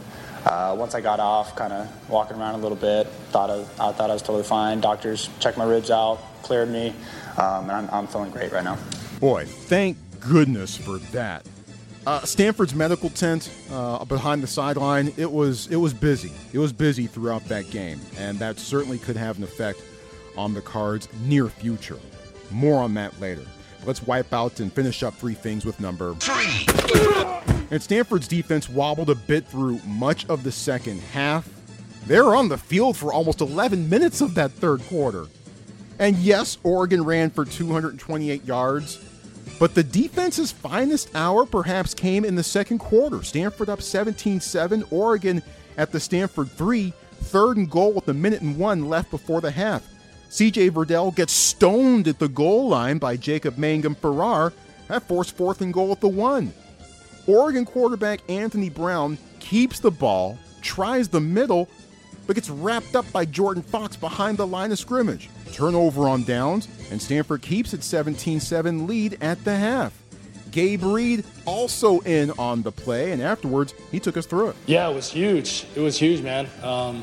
uh, 0.47 0.77
once 0.79 0.95
I 0.95 1.01
got 1.01 1.19
off, 1.19 1.57
kind 1.57 1.73
of 1.73 2.09
walking 2.09 2.37
around 2.37 2.55
a 2.55 2.59
little 2.59 2.77
bit, 2.77 3.09
thought 3.33 3.51
I, 3.51 3.61
I, 3.89 3.93
thought 3.93 4.09
I 4.09 4.13
was 4.13 4.23
totally 4.23 4.45
fine. 4.45 4.81
Doctors 4.81 5.29
checked 5.41 5.59
my 5.59 5.65
ribs 5.65 5.91
out, 5.91 6.21
cleared 6.43 6.71
me, 6.71 6.95
um, 7.39 7.69
and 7.69 7.73
I'm, 7.73 7.91
I'm 7.91 8.07
feeling 8.07 8.31
great 8.31 8.53
right 8.53 8.65
now. 8.65 8.79
Boy, 9.19 9.47
thank 9.47 9.97
goodness 10.21 10.77
for 10.77 10.99
that. 11.11 11.45
Uh, 12.07 12.23
Stanford's 12.23 12.75
medical 12.75 13.11
tent 13.11 13.51
uh, 13.71 14.05
behind 14.07 14.43
the 14.43 14.47
sideline, 14.47 15.13
it 15.17 15.31
was 15.31 15.67
it 15.69 15.77
was 15.77 15.93
busy. 15.93 16.33
It 16.53 16.59
was 16.59 16.73
busy 16.73 17.07
throughout 17.07 17.45
that 17.47 17.71
game, 17.71 18.01
and 18.17 18.39
that 18.39 18.59
certainly 18.59 18.99
could 18.99 19.17
have 19.17 19.37
an 19.37 19.45
effect 19.45 19.83
on 20.37 20.55
the 20.55 20.63
Cards' 20.63 21.09
near 21.25 21.49
future. 21.49 21.99
More 22.51 22.83
on 22.83 22.95
that 22.95 23.19
later. 23.21 23.45
Let's 23.85 24.03
wipe 24.07 24.33
out 24.33 24.61
and 24.61 24.73
finish 24.73 25.03
up 25.03 25.15
three 25.15 25.35
things 25.35 25.65
with 25.65 25.81
number 25.81 26.15
three. 26.15 26.67
And 27.71 27.83
Stanford's 27.83 28.29
defense 28.29 28.69
wobbled 28.69 29.11
a 29.11 29.15
bit 29.15 29.47
through 29.47 29.79
much 29.87 30.29
of 30.29 30.43
the 30.43 30.53
second 30.53 31.01
half. 31.01 31.49
They 32.07 32.21
were 32.21 32.35
on 32.35 32.49
the 32.49 32.59
field 32.59 32.97
for 32.97 33.13
almost 33.13 33.41
11 33.41 33.89
minutes 33.89 34.21
of 34.21 34.35
that 34.35 34.51
third 34.51 34.83
quarter. 34.83 35.27
And 35.99 36.17
yes, 36.17 36.59
Oregon 36.65 37.05
ran 37.05 37.31
for 37.31 37.45
228 37.45 38.45
yards, 38.45 38.97
but 39.61 39.75
the 39.75 39.85
defense's 39.85 40.51
finest 40.51 41.15
hour 41.15 41.45
perhaps 41.45 41.93
came 41.93 42.25
in 42.25 42.35
the 42.35 42.43
second 42.43 42.79
quarter. 42.79 43.23
Stanford 43.23 43.69
up 43.69 43.83
17 43.83 44.41
7, 44.41 44.85
Oregon 44.91 45.43
at 45.77 45.93
the 45.93 46.01
Stanford 46.01 46.51
3, 46.51 46.95
third 47.13 47.59
and 47.59 47.71
goal 47.71 47.93
with 47.93 48.09
a 48.09 48.15
minute 48.15 48.41
and 48.41 48.57
one 48.57 48.89
left 48.89 49.11
before 49.11 49.43
the 49.43 49.51
half. 49.51 49.87
CJ 50.31 50.71
Verdell 50.71 51.15
gets 51.15 51.35
stoned 51.35 52.09
at 52.09 52.19
the 52.19 52.29
goal 52.29 52.69
line 52.69 52.97
by 52.97 53.19
Jacob 53.19 53.59
Mangum 53.59 53.95
Farrar. 53.95 54.55
That 54.89 55.07
forced 55.07 55.37
fourth 55.37 55.61
and 55.61 55.75
goal 55.75 55.93
at 55.93 56.01
the 56.01 56.09
one. 56.09 56.55
Oregon 57.27 57.67
quarterback 57.67 58.21
Anthony 58.31 58.71
Brown 58.71 59.19
keeps 59.41 59.79
the 59.79 59.91
ball, 59.91 60.39
tries 60.63 61.09
the 61.09 61.21
middle, 61.21 61.69
but 62.27 62.35
gets 62.35 62.49
wrapped 62.49 62.97
up 62.97 63.11
by 63.13 63.27
Jordan 63.27 63.63
Fox 63.63 63.95
behind 63.95 64.39
the 64.39 64.47
line 64.47 64.73
of 64.73 64.79
scrimmage. 64.79 65.29
Turnover 65.53 66.09
on 66.09 66.25
downs, 66.25 66.67
and 66.91 67.01
Stanford 67.01 67.43
keeps 67.43 67.73
its 67.73 67.87
17 67.87 68.41
7 68.41 68.87
lead 68.87 69.19
at 69.21 69.43
the 69.45 69.57
half. 69.57 69.93
Gabe 70.51 70.83
Reid 70.83 71.25
also 71.47 72.01
in 72.01 72.33
on 72.33 72.63
the 72.63 72.73
play, 72.73 73.13
and 73.13 73.23
afterwards, 73.23 73.73
he 73.93 74.01
took 74.01 74.17
us 74.17 74.27
through 74.27 74.49
it. 74.49 74.57
Yeah, 74.67 74.89
it 74.89 74.95
was 74.95 75.11
huge. 75.11 75.65
It 75.77 75.81
was 75.81 75.99
huge, 75.99 76.23
man. 76.23 76.49
Um, 76.63 77.03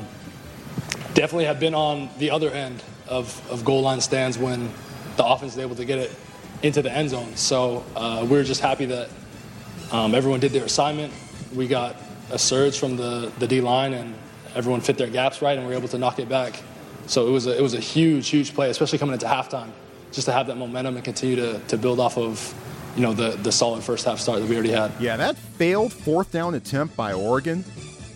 definitely 1.14 1.46
have 1.46 1.58
been 1.58 1.74
on 1.74 2.10
the 2.18 2.30
other 2.30 2.50
end 2.50 2.82
of, 3.08 3.50
of 3.50 3.64
goal 3.64 3.82
line 3.82 4.00
stands 4.00 4.38
when 4.38 4.70
the 5.16 5.24
offense 5.24 5.52
is 5.52 5.58
able 5.58 5.76
to 5.76 5.84
get 5.84 5.98
it 5.98 6.14
into 6.62 6.82
the 6.82 6.92
end 6.92 7.10
zone. 7.10 7.36
So 7.36 7.84
uh, 7.96 8.26
we 8.28 8.38
are 8.38 8.44
just 8.44 8.60
happy 8.60 8.84
that 8.86 9.08
um, 9.90 10.14
everyone 10.14 10.40
did 10.40 10.52
their 10.52 10.64
assignment. 10.64 11.12
We 11.54 11.66
got 11.66 11.96
a 12.30 12.38
surge 12.38 12.78
from 12.78 12.96
the, 12.96 13.32
the 13.38 13.46
D 13.46 13.60
line, 13.60 13.94
and 13.94 14.14
everyone 14.54 14.80
fit 14.80 14.98
their 14.98 15.08
gaps 15.08 15.40
right, 15.40 15.56
and 15.56 15.66
we 15.66 15.72
are 15.72 15.76
able 15.76 15.88
to 15.88 15.98
knock 15.98 16.18
it 16.18 16.28
back. 16.28 16.62
So 17.08 17.26
it 17.26 17.30
was 17.30 17.46
a, 17.46 17.56
it 17.56 17.62
was 17.62 17.74
a 17.74 17.80
huge, 17.80 18.28
huge 18.28 18.54
play, 18.54 18.70
especially 18.70 18.98
coming 18.98 19.14
into 19.14 19.26
halftime, 19.26 19.70
just 20.12 20.26
to 20.26 20.32
have 20.32 20.46
that 20.46 20.56
momentum 20.56 20.96
and 20.96 21.04
continue 21.04 21.36
to, 21.36 21.58
to 21.58 21.78
build 21.78 22.00
off 22.00 22.18
of 22.18 22.54
you 22.96 23.02
know 23.02 23.12
the, 23.12 23.30
the 23.42 23.52
solid 23.52 23.82
first 23.82 24.04
half 24.04 24.18
start 24.18 24.40
that 24.40 24.48
we 24.48 24.54
already 24.54 24.72
had. 24.72 24.92
Yeah, 25.00 25.16
that 25.16 25.36
failed 25.36 25.92
fourth 25.92 26.30
down 26.32 26.54
attempt 26.54 26.96
by 26.96 27.12
Oregon 27.12 27.64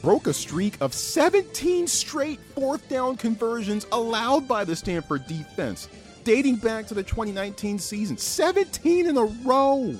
broke 0.02 0.26
a 0.26 0.32
streak 0.32 0.76
of 0.80 0.92
17 0.92 1.86
straight 1.86 2.40
fourth 2.54 2.86
down 2.88 3.16
conversions 3.16 3.86
allowed 3.92 4.48
by 4.48 4.64
the 4.64 4.74
Stanford 4.74 5.26
defense, 5.26 5.88
dating 6.24 6.56
back 6.56 6.86
to 6.88 6.94
the 6.94 7.02
2019 7.02 7.78
season. 7.78 8.18
17 8.18 9.06
in 9.06 9.16
a 9.16 9.24
row. 9.24 9.94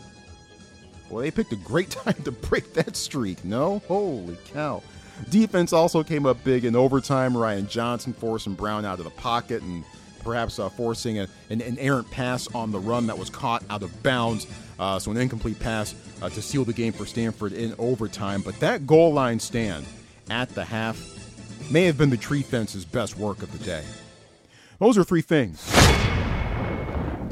Well, 1.08 1.22
they 1.22 1.30
picked 1.30 1.52
a 1.52 1.56
great 1.56 1.90
time 2.04 2.20
to 2.24 2.32
break 2.32 2.74
that 2.74 2.96
streak, 2.96 3.44
no? 3.44 3.80
Holy 3.86 4.36
cow. 4.52 4.82
Defense 5.30 5.72
also 5.72 6.02
came 6.02 6.26
up 6.26 6.42
big 6.44 6.64
in 6.64 6.76
overtime. 6.76 7.36
Ryan 7.36 7.66
Johnson 7.68 8.12
forcing 8.12 8.54
Brown 8.54 8.84
out 8.84 8.98
of 8.98 9.04
the 9.04 9.10
pocket 9.10 9.62
and 9.62 9.84
perhaps 10.22 10.58
uh, 10.58 10.68
forcing 10.68 11.18
a, 11.18 11.28
an, 11.50 11.60
an, 11.60 11.78
errant 11.78 12.10
pass 12.10 12.52
on 12.54 12.70
the 12.70 12.78
run 12.78 13.06
that 13.08 13.18
was 13.18 13.28
caught 13.28 13.62
out 13.70 13.82
of 13.82 14.02
bounds. 14.02 14.46
Uh, 14.78 14.98
so 14.98 15.10
an 15.10 15.16
incomplete 15.16 15.58
pass 15.58 15.94
uh, 16.22 16.28
to 16.28 16.40
seal 16.40 16.64
the 16.64 16.72
game 16.72 16.92
for 16.92 17.06
Stanford 17.06 17.52
in 17.52 17.74
overtime. 17.78 18.40
But 18.42 18.58
that 18.60 18.86
goal 18.86 19.12
line 19.12 19.40
stand 19.40 19.84
at 20.30 20.48
the 20.50 20.64
half 20.64 21.00
may 21.70 21.84
have 21.84 21.98
been 21.98 22.10
the 22.10 22.16
tree 22.16 22.42
fence's 22.42 22.84
best 22.84 23.16
work 23.16 23.42
of 23.42 23.56
the 23.56 23.64
day. 23.64 23.84
Those 24.78 24.98
are 24.98 25.04
three 25.04 25.22
things. 25.22 25.62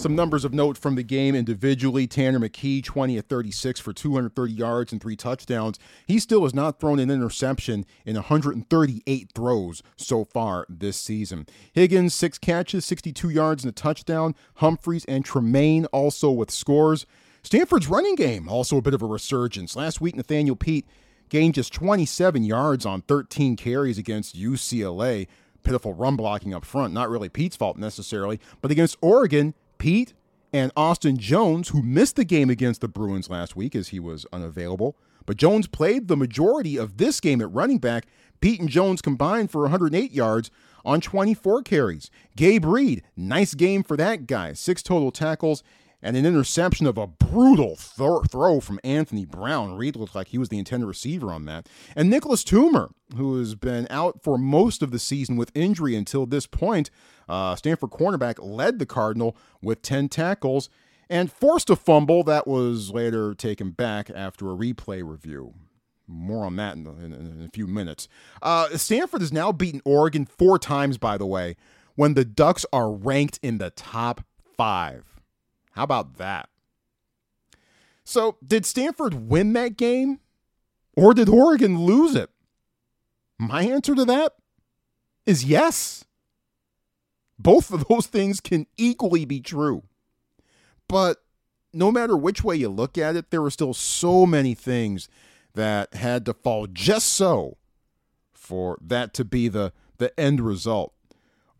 Some 0.00 0.16
numbers 0.16 0.46
of 0.46 0.54
note 0.54 0.78
from 0.78 0.94
the 0.94 1.02
game 1.02 1.34
individually. 1.34 2.06
Tanner 2.06 2.38
McKee, 2.38 2.82
20 2.82 3.18
at 3.18 3.28
36 3.28 3.80
for 3.80 3.92
230 3.92 4.50
yards 4.50 4.92
and 4.92 5.00
three 5.02 5.14
touchdowns. 5.14 5.78
He 6.06 6.18
still 6.18 6.44
has 6.44 6.54
not 6.54 6.80
thrown 6.80 6.98
an 6.98 7.10
interception 7.10 7.84
in 8.06 8.14
138 8.14 9.32
throws 9.34 9.82
so 9.98 10.24
far 10.24 10.64
this 10.70 10.96
season. 10.96 11.44
Higgins, 11.74 12.14
six 12.14 12.38
catches, 12.38 12.86
62 12.86 13.28
yards 13.28 13.62
and 13.62 13.68
a 13.68 13.74
touchdown. 13.74 14.34
Humphreys 14.54 15.04
and 15.04 15.22
Tremayne 15.22 15.84
also 15.92 16.30
with 16.30 16.50
scores. 16.50 17.04
Stanford's 17.42 17.88
running 17.88 18.14
game, 18.14 18.48
also 18.48 18.78
a 18.78 18.82
bit 18.82 18.94
of 18.94 19.02
a 19.02 19.06
resurgence. 19.06 19.76
Last 19.76 20.00
week, 20.00 20.16
Nathaniel 20.16 20.56
Peat 20.56 20.86
gained 21.28 21.52
just 21.52 21.74
27 21.74 22.42
yards 22.42 22.86
on 22.86 23.02
13 23.02 23.54
carries 23.54 23.98
against 23.98 24.34
UCLA. 24.34 25.26
Pitiful 25.62 25.92
run 25.92 26.16
blocking 26.16 26.54
up 26.54 26.64
front. 26.64 26.94
Not 26.94 27.10
really 27.10 27.28
Peat's 27.28 27.56
fault 27.56 27.76
necessarily, 27.76 28.40
but 28.62 28.70
against 28.70 28.96
Oregon, 29.02 29.52
Peat 29.80 30.12
and 30.52 30.70
Austin 30.76 31.16
Jones, 31.16 31.70
who 31.70 31.82
missed 31.82 32.16
the 32.16 32.24
game 32.24 32.50
against 32.50 32.82
the 32.82 32.86
Bruins 32.86 33.30
last 33.30 33.56
week 33.56 33.74
as 33.74 33.88
he 33.88 33.98
was 33.98 34.26
unavailable, 34.30 34.94
but 35.24 35.38
Jones 35.38 35.66
played 35.66 36.06
the 36.06 36.18
majority 36.18 36.76
of 36.76 36.98
this 36.98 37.18
game 37.18 37.40
at 37.40 37.50
running 37.50 37.78
back. 37.78 38.06
Peat 38.42 38.60
and 38.60 38.68
Jones 38.68 39.00
combined 39.00 39.50
for 39.50 39.62
108 39.62 40.12
yards 40.12 40.50
on 40.84 41.00
24 41.00 41.62
carries. 41.62 42.10
Gabe 42.36 42.66
Reid, 42.66 43.02
nice 43.16 43.54
game 43.54 43.82
for 43.82 43.96
that 43.96 44.26
guy. 44.26 44.52
Six 44.52 44.82
total 44.82 45.10
tackles 45.10 45.62
and 46.02 46.16
an 46.16 46.26
interception 46.26 46.86
of 46.86 46.98
a 46.98 47.06
brutal 47.06 47.76
th- 47.76 48.30
throw 48.30 48.60
from 48.60 48.80
Anthony 48.82 49.24
Brown. 49.24 49.76
Reid 49.76 49.96
looked 49.96 50.14
like 50.14 50.28
he 50.28 50.38
was 50.38 50.48
the 50.48 50.58
intended 50.58 50.86
receiver 50.86 51.32
on 51.32 51.44
that. 51.46 51.68
And 51.94 52.08
Nicholas 52.08 52.44
Toomer, 52.44 52.90
who 53.16 53.38
has 53.38 53.54
been 53.54 53.86
out 53.90 54.22
for 54.22 54.38
most 54.38 54.82
of 54.82 54.90
the 54.90 54.98
season 54.98 55.36
with 55.36 55.52
injury 55.54 55.94
until 55.94 56.26
this 56.26 56.46
point, 56.46 56.90
uh, 57.28 57.54
Stanford 57.56 57.90
cornerback 57.90 58.36
led 58.40 58.78
the 58.78 58.86
Cardinal 58.86 59.36
with 59.62 59.82
10 59.82 60.08
tackles 60.08 60.68
and 61.08 61.30
forced 61.30 61.68
a 61.70 61.76
fumble 61.76 62.22
that 62.22 62.46
was 62.46 62.90
later 62.90 63.34
taken 63.34 63.70
back 63.70 64.10
after 64.14 64.50
a 64.50 64.56
replay 64.56 65.06
review. 65.06 65.54
More 66.06 66.44
on 66.44 66.56
that 66.56 66.76
in, 66.76 66.86
in, 66.86 67.12
in 67.12 67.44
a 67.44 67.48
few 67.52 67.66
minutes. 67.66 68.08
Uh, 68.42 68.68
Stanford 68.76 69.20
has 69.20 69.32
now 69.32 69.52
beaten 69.52 69.82
Oregon 69.84 70.24
four 70.24 70.58
times, 70.58 70.98
by 70.98 71.18
the 71.18 71.26
way, 71.26 71.56
when 71.94 72.14
the 72.14 72.24
Ducks 72.24 72.64
are 72.72 72.90
ranked 72.90 73.38
in 73.42 73.58
the 73.58 73.70
top 73.70 74.24
five. 74.56 75.09
How 75.80 75.84
about 75.84 76.18
that? 76.18 76.50
So, 78.04 78.36
did 78.46 78.66
Stanford 78.66 79.30
win 79.30 79.54
that 79.54 79.78
game 79.78 80.20
or 80.94 81.14
did 81.14 81.26
Oregon 81.26 81.86
lose 81.86 82.14
it? 82.14 82.28
My 83.38 83.62
answer 83.62 83.94
to 83.94 84.04
that 84.04 84.34
is 85.24 85.46
yes. 85.46 86.04
Both 87.38 87.72
of 87.72 87.86
those 87.88 88.08
things 88.08 88.40
can 88.40 88.66
equally 88.76 89.24
be 89.24 89.40
true. 89.40 89.84
But 90.86 91.22
no 91.72 91.90
matter 91.90 92.14
which 92.14 92.44
way 92.44 92.56
you 92.56 92.68
look 92.68 92.98
at 92.98 93.16
it, 93.16 93.30
there 93.30 93.40
were 93.40 93.50
still 93.50 93.72
so 93.72 94.26
many 94.26 94.52
things 94.52 95.08
that 95.54 95.94
had 95.94 96.26
to 96.26 96.34
fall 96.34 96.66
just 96.66 97.10
so 97.10 97.56
for 98.34 98.76
that 98.82 99.14
to 99.14 99.24
be 99.24 99.48
the, 99.48 99.72
the 99.96 100.12
end 100.20 100.42
result. 100.42 100.92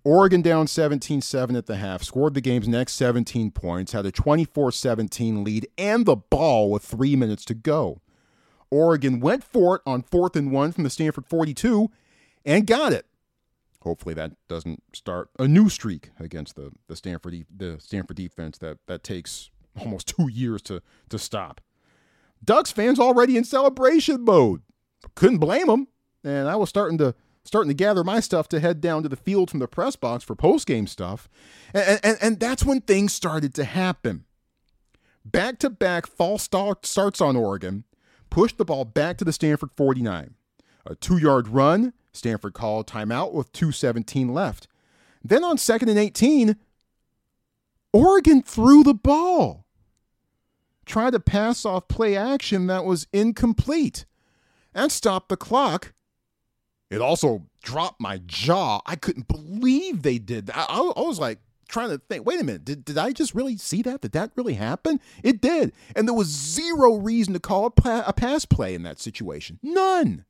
Oregon 0.02 0.40
down 0.40 0.66
17 0.66 1.21
7 1.21 1.57
at 1.57 1.66
the 1.66 1.76
half, 1.76 2.02
scored 2.02 2.35
the 2.35 2.40
game's 2.40 2.69
next 2.69 2.95
17 2.95 3.50
points, 3.50 3.92
had 3.92 4.07
a 4.07 4.12
24 4.12 4.73
17 4.73 5.45
lead 5.45 5.69
and 5.76 6.07
the 6.07 6.16
ball 6.16 6.71
with 6.71 6.83
three 6.83 7.16
minutes 7.16 7.45
to 7.47 7.54
go. 7.54 8.00
Oregon 8.71 9.21
went 9.21 9.45
for 9.45 9.76
it 9.76 9.83
on 9.85 10.02
fourth 10.02 10.37
and 10.37 10.52
one 10.52 10.73
from 10.73 10.85
the 10.85 10.90
Stanford 10.90 11.26
42 11.26 11.90
and 12.45 12.66
got 12.66 12.92
it. 12.92 13.07
Hopefully 13.83 14.14
that 14.14 14.33
doesn't 14.49 14.83
start 14.95 15.30
a 15.38 15.49
new 15.49 15.69
streak 15.69 16.11
against 16.19 16.57
the, 16.57 16.71
the 16.87 16.97
Stanford 16.97 17.47
the 17.54 17.76
Stanford 17.78 18.16
defense 18.16 18.59
that, 18.59 18.78
that 18.87 19.02
takes 19.02 19.50
almost 19.78 20.09
two 20.09 20.28
years 20.28 20.62
to, 20.62 20.83
to 21.09 21.19
stop. 21.19 21.61
Ducks 22.42 22.73
fans 22.73 22.99
already 22.99 23.37
in 23.37 23.45
celebration 23.45 24.25
mode. 24.25 24.62
Couldn't 25.14 25.38
blame 25.38 25.66
them. 25.66 25.88
And 26.23 26.49
I 26.49 26.57
was 26.57 26.69
starting 26.69 26.99
to 26.99 27.14
starting 27.44 27.68
to 27.68 27.75
gather 27.75 28.04
my 28.04 28.20
stuff 28.20 28.49
to 28.49 28.61
head 28.61 28.80
down 28.80 29.02
to 29.02 29.09
the 29.09 29.16
field 29.16 29.50
from 29.50 29.61
the 29.61 29.68
press 29.68 29.97
box 29.97 30.25
for 30.25 30.35
post 30.35 30.66
game 30.66 30.87
stuff. 30.87 31.28
And, 31.73 32.00
and, 32.02 32.18
and 32.20 32.40
that's 32.40 32.64
when 32.64 32.80
things 32.80 33.12
started 33.12 33.54
to 33.54 33.64
happen. 33.64 34.25
Back 35.25 35.59
to 35.59 35.70
back 35.70 36.06
false 36.06 36.42
start 36.42 36.87
starts 36.87 37.20
on 37.20 37.37
Oregon 37.37 37.85
pushed 38.30 38.56
the 38.56 38.64
ball 38.64 38.85
back 38.85 39.18
to 39.18 39.25
the 39.25 39.32
Stanford 39.32 39.70
49. 39.76 40.35
A 40.87 40.94
two 40.94 41.18
yard 41.18 41.49
run, 41.49 41.92
Stanford 42.12 42.54
called 42.54 42.87
timeout 42.87 43.32
with 43.32 43.52
2.17 43.52 44.30
left. 44.30 44.66
Then 45.23 45.44
on 45.44 45.59
second 45.59 45.90
and 45.90 45.99
18, 45.99 46.56
Oregon 47.92 48.42
threw 48.42 48.82
the 48.82 48.94
ball. 48.94 49.66
Tried 50.87 51.12
to 51.12 51.20
pass 51.20 51.64
off 51.64 51.88
play 51.88 52.16
action 52.16 52.66
that 52.68 52.85
was 52.85 53.06
incomplete 53.12 54.06
and 54.75 54.90
stopped 54.90 55.28
the 55.28 55.37
clock 55.37 55.92
it 56.90 57.00
also 57.00 57.47
dropped 57.62 58.00
my 58.00 58.20
jaw. 58.26 58.80
I 58.85 58.97
couldn't 58.97 59.28
believe 59.28 60.02
they 60.02 60.18
did 60.18 60.47
that. 60.47 60.56
I, 60.56 60.64
I, 60.75 61.00
was 61.00 61.20
like 61.20 61.38
trying 61.68 61.90
to 61.90 61.99
think, 61.99 62.26
wait 62.26 62.40
a 62.40 62.44
minute, 62.44 62.64
did, 62.64 62.85
did 62.85 62.99
I 62.99 63.12
just 63.12 63.35
really 63.35 63.56
see 63.56 63.80
that? 63.82 64.00
Did 64.00 64.12
that 64.12 64.32
really 64.35 64.54
happen? 64.54 65.00
It 65.23 65.40
did. 65.40 65.73
And 65.94 66.09
there 66.09 66.14
was 66.14 66.26
zero 66.26 66.97
reason 66.97 67.32
to 67.35 67.40
call 67.40 67.66
a, 67.66 68.02
a 68.06 68.12
pass 68.12 68.44
play 68.44 68.75
in 68.75 68.82
that 68.82 69.00
situation. 69.00 69.61
None. 69.62 70.25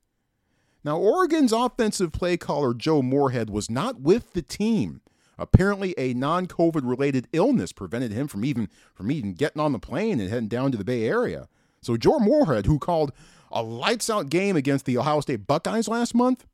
Now, 0.85 0.99
Oregon's 0.99 1.53
offensive 1.53 2.13
play 2.13 2.37
caller, 2.37 2.73
Joe 2.73 3.03
Moorhead, 3.03 3.51
was 3.51 3.71
not 3.71 4.01
with 4.01 4.33
the 4.33 4.43
team. 4.43 5.03
Apparently, 5.39 5.95
a 5.97 6.13
non-COVID 6.15 6.89
related 6.89 7.27
illness 7.33 7.73
prevented 7.73 8.13
him 8.13 8.29
from 8.29 8.45
even 8.45 8.69
from 8.95 9.11
even 9.11 9.33
getting 9.33 9.61
on 9.61 9.73
the 9.73 9.79
plane 9.79 10.21
and 10.21 10.29
heading 10.29 10.49
down 10.49 10.71
to 10.73 10.79
the 10.79 10.85
Bay 10.85 11.07
Area. 11.07 11.49
So 11.83 11.97
Joe 11.97 12.19
Moorhead, 12.19 12.67
who 12.67 12.79
called 12.79 13.13
a 13.51 13.63
lights 13.63 14.11
out 14.11 14.31
game 14.31 14.57
against 14.57 14.85
the 14.85 14.99
Ohio 14.99 15.21
State 15.21 15.47
Buckeyes 15.47 15.89
last 15.89 16.15
month, 16.15 16.47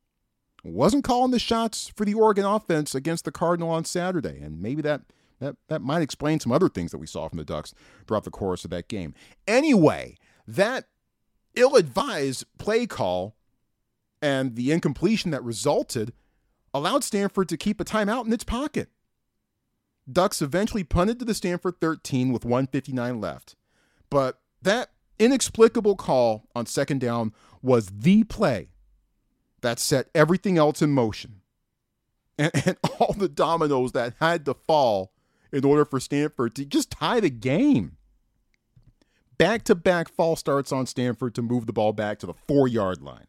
wasn't 0.64 1.04
calling 1.04 1.30
the 1.30 1.38
shots 1.38 1.92
for 1.94 2.04
the 2.04 2.14
Oregon 2.14 2.44
offense 2.44 2.94
against 2.94 3.24
the 3.24 3.32
Cardinal 3.32 3.70
on 3.70 3.84
Saturday. 3.84 4.40
And 4.40 4.60
maybe 4.60 4.82
that 4.82 5.02
that 5.38 5.56
that 5.68 5.82
might 5.82 6.02
explain 6.02 6.40
some 6.40 6.52
other 6.52 6.68
things 6.68 6.90
that 6.92 6.98
we 6.98 7.06
saw 7.06 7.28
from 7.28 7.38
the 7.38 7.44
Ducks 7.44 7.74
throughout 8.06 8.24
the 8.24 8.30
course 8.30 8.64
of 8.64 8.70
that 8.70 8.88
game. 8.88 9.14
Anyway, 9.46 10.16
that 10.46 10.86
ill-advised 11.54 12.44
play 12.58 12.86
call 12.86 13.36
and 14.22 14.56
the 14.56 14.72
incompletion 14.72 15.30
that 15.30 15.44
resulted 15.44 16.12
allowed 16.72 17.04
Stanford 17.04 17.48
to 17.48 17.56
keep 17.56 17.80
a 17.80 17.84
timeout 17.84 18.26
in 18.26 18.32
its 18.32 18.44
pocket. 18.44 18.88
Ducks 20.10 20.40
eventually 20.40 20.84
punted 20.84 21.18
to 21.18 21.24
the 21.24 21.34
Stanford 21.34 21.80
13 21.80 22.32
with 22.32 22.44
159 22.44 23.20
left. 23.20 23.56
But 24.08 24.40
that 24.62 24.90
inexplicable 25.18 25.96
call 25.96 26.48
on 26.54 26.66
second 26.66 27.00
down 27.00 27.32
was 27.62 27.86
the 27.88 28.24
play 28.24 28.70
that 29.62 29.78
set 29.78 30.08
everything 30.14 30.58
else 30.58 30.82
in 30.82 30.90
motion. 30.90 31.40
And, 32.38 32.52
and 32.66 32.76
all 33.00 33.14
the 33.14 33.30
dominoes 33.30 33.92
that 33.92 34.12
had 34.20 34.44
to 34.44 34.52
fall 34.52 35.14
in 35.52 35.64
order 35.64 35.86
for 35.86 35.98
Stanford 35.98 36.54
to 36.56 36.66
just 36.66 36.90
tie 36.90 37.18
the 37.18 37.30
game. 37.30 37.96
Back 39.38 39.62
to 39.64 39.74
back 39.74 40.10
false 40.10 40.40
starts 40.40 40.70
on 40.70 40.84
Stanford 40.84 41.34
to 41.34 41.40
move 41.40 41.64
the 41.64 41.72
ball 41.72 41.94
back 41.94 42.18
to 42.18 42.26
the 42.26 42.34
four 42.46 42.68
yard 42.68 43.00
line. 43.00 43.26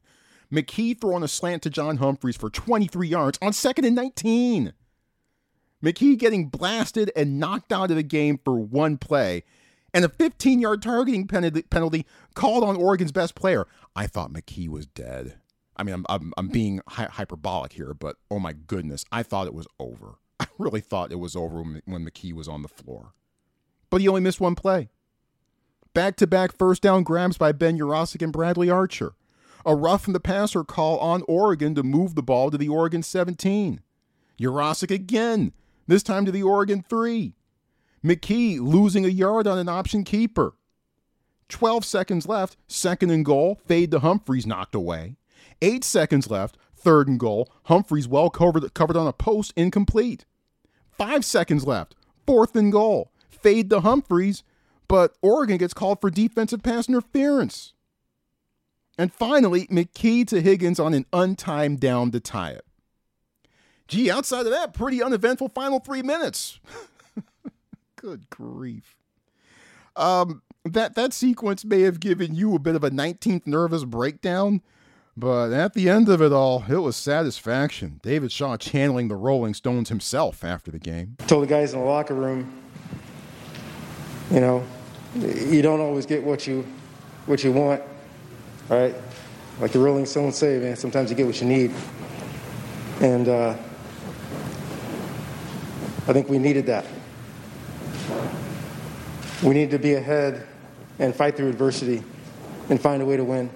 McKee 0.52 1.00
throwing 1.00 1.24
a 1.24 1.28
slant 1.28 1.64
to 1.64 1.70
John 1.70 1.98
Humphreys 1.98 2.36
for 2.36 2.50
23 2.50 3.08
yards 3.08 3.40
on 3.42 3.54
second 3.54 3.86
and 3.86 3.96
19. 3.96 4.74
McKee 5.84 6.18
getting 6.18 6.48
blasted 6.48 7.12
and 7.16 7.40
knocked 7.40 7.72
out 7.72 7.92
of 7.92 7.98
the 7.98 8.04
game 8.04 8.40
for 8.44 8.58
one 8.58 8.98
play, 8.98 9.44
and 9.94 10.06
a 10.06 10.10
15 10.10 10.60
yard 10.60 10.82
targeting 10.82 11.28
penalty 11.28 12.06
called 12.34 12.64
on 12.64 12.76
Oregon's 12.76 13.12
best 13.12 13.36
player. 13.36 13.68
I 13.96 14.08
thought 14.08 14.34
McKee 14.34 14.68
was 14.68 14.86
dead. 14.86 15.40
I 15.76 15.84
mean, 15.84 15.94
I'm, 15.94 16.06
I'm, 16.10 16.34
I'm 16.38 16.48
being 16.48 16.82
hi- 16.88 17.10
hyperbolic 17.12 17.74
here, 17.74 17.94
but 17.94 18.18
oh 18.32 18.40
my 18.40 18.54
goodness, 18.54 19.06
I 19.12 19.24
thought 19.24 19.48
it 19.48 19.54
was 19.54 19.68
over. 19.80 20.16
I 20.40 20.48
really 20.58 20.82
thought 20.82 21.12
it 21.12 21.20
was 21.20 21.36
over 21.36 21.62
when, 21.62 21.82
when 21.86 22.06
McKee 22.06 22.34
was 22.34 22.48
on 22.48 22.64
the 22.64 22.68
floor. 22.68 23.14
But 23.90 24.02
he 24.02 24.08
only 24.08 24.22
missed 24.22 24.42
one 24.42 24.56
play. 24.56 24.90
Back 25.94 26.16
to 26.18 26.28
back 26.28 26.56
first 26.56 26.82
down 26.82 27.04
grabs 27.04 27.38
by 27.38 27.52
Ben 27.52 27.78
Yurosek 27.78 28.22
and 28.22 28.34
Bradley 28.34 28.70
Archer. 28.70 29.14
A 29.66 29.76
rough 29.76 30.08
in 30.08 30.14
the 30.14 30.20
passer 30.20 30.64
call 30.64 31.00
on 31.00 31.24
Oregon 31.28 31.76
to 31.76 31.84
move 31.84 32.16
the 32.16 32.24
ball 32.24 32.52
to 32.52 32.58
the 32.58 32.70
Oregon 32.70 33.04
17. 33.04 33.82
Yurosek 34.40 34.92
again, 34.92 35.54
this 35.88 36.04
time 36.04 36.26
to 36.26 36.32
the 36.32 36.44
Oregon 36.44 36.86
3. 36.88 37.34
McKee 38.04 38.60
losing 38.60 39.06
a 39.06 39.10
yard 39.10 39.48
on 39.48 39.58
an 39.58 39.70
option 39.70 40.04
keeper. 40.04 40.54
12 41.50 41.86
seconds 41.86 42.28
left, 42.28 42.58
second 42.68 43.10
and 43.10 43.24
goal, 43.24 43.60
fade 43.66 43.92
to 43.92 44.00
Humphreys 44.00 44.46
knocked 44.46 44.76
away. 44.76 45.16
Eight 45.62 45.84
seconds 45.84 46.30
left, 46.30 46.58
third 46.76 47.08
and 47.08 47.20
goal, 47.20 47.52
Humphreys 47.64 48.08
well 48.08 48.30
covered, 48.30 48.74
covered 48.74 48.98
on 48.98 49.08
a 49.08 49.14
post, 49.14 49.54
incomplete. 49.56 50.26
Five 50.92 51.24
seconds 51.24 51.66
left, 51.66 51.96
fourth 52.26 52.56
and 52.56 52.72
goal, 52.72 53.12
fade 53.30 53.70
to 53.70 53.82
Humphreys, 53.82 54.44
but 54.88 55.16
Oregon 55.22 55.58
gets 55.58 55.74
called 55.74 56.02
for 56.02 56.10
defensive 56.10 56.64
pass 56.64 56.88
interference. 56.88 57.74
And 58.98 59.14
finally, 59.14 59.68
McKee 59.68 60.28
to 60.28 60.42
Higgins 60.42 60.80
on 60.80 60.94
an 60.94 61.06
untimed 61.14 61.80
down 61.80 62.12
to 62.12 62.20
tie 62.20 62.52
it. 62.52 62.66
Gee, 63.88 64.12
outside 64.12 64.46
of 64.46 64.52
that, 64.52 64.74
pretty 64.74 65.02
uneventful 65.02 65.50
final 65.50 65.80
three 65.80 66.02
minutes. 66.02 66.60
Good 68.08 68.30
grief. 68.30 68.96
Um, 69.98 70.42
that 70.64 70.96
that 70.96 71.12
sequence 71.12 71.66
may 71.66 71.82
have 71.82 72.00
given 72.00 72.34
you 72.34 72.56
a 72.56 72.60
bit 72.60 72.74
of 72.74 72.82
a 72.86 72.90
19th 72.90 73.46
nervous 73.46 73.84
breakdown, 73.84 74.62
but 75.18 75.52
at 75.52 75.74
the 75.74 75.90
end 75.90 76.08
of 76.08 76.22
it 76.22 76.32
all, 76.32 76.64
it 76.70 76.78
was 76.78 76.96
satisfaction. 76.96 78.00
David 78.02 78.32
Shaw 78.32 78.56
channeling 78.56 79.10
the 79.10 79.18
Rolling 79.18 79.54
Stones 79.54 79.90
himself 79.90 80.46
after 80.46 80.72
the 80.72 80.80
game. 80.80 81.18
Told 81.28 81.44
the 81.44 81.48
guys 81.48 81.74
in 81.74 81.82
the 81.82 81.86
locker 81.86 82.14
room, 82.14 82.50
you 84.32 84.40
know, 84.40 84.64
you 85.14 85.62
don't 85.62 85.82
always 85.82 86.06
get 86.06 86.24
what 86.24 86.48
you 86.48 86.66
what 87.26 87.44
you 87.44 87.52
want, 87.52 87.82
right? 88.70 88.96
Like 89.60 89.74
the 89.74 89.80
Rolling 89.80 90.06
Stones 90.06 90.38
say, 90.38 90.60
man, 90.60 90.78
sometimes 90.78 91.10
you 91.10 91.18
get 91.18 91.26
what 91.26 91.42
you 91.42 91.48
need. 91.48 91.74
And 93.02 93.28
uh, 93.28 93.58
I 96.08 96.14
think 96.14 96.30
we 96.30 96.40
needed 96.40 96.68
that. 96.68 96.86
We 99.44 99.54
need 99.54 99.70
to 99.72 99.80
be 99.80 99.94
ahead 99.94 100.48
and 101.00 101.16
fight 101.16 101.38
through 101.38 101.50
adversity 101.50 102.04
and 102.70 102.82
find 102.82 103.02
a 103.02 103.06
way 103.06 103.18
to 103.18 103.24
win 103.24 103.50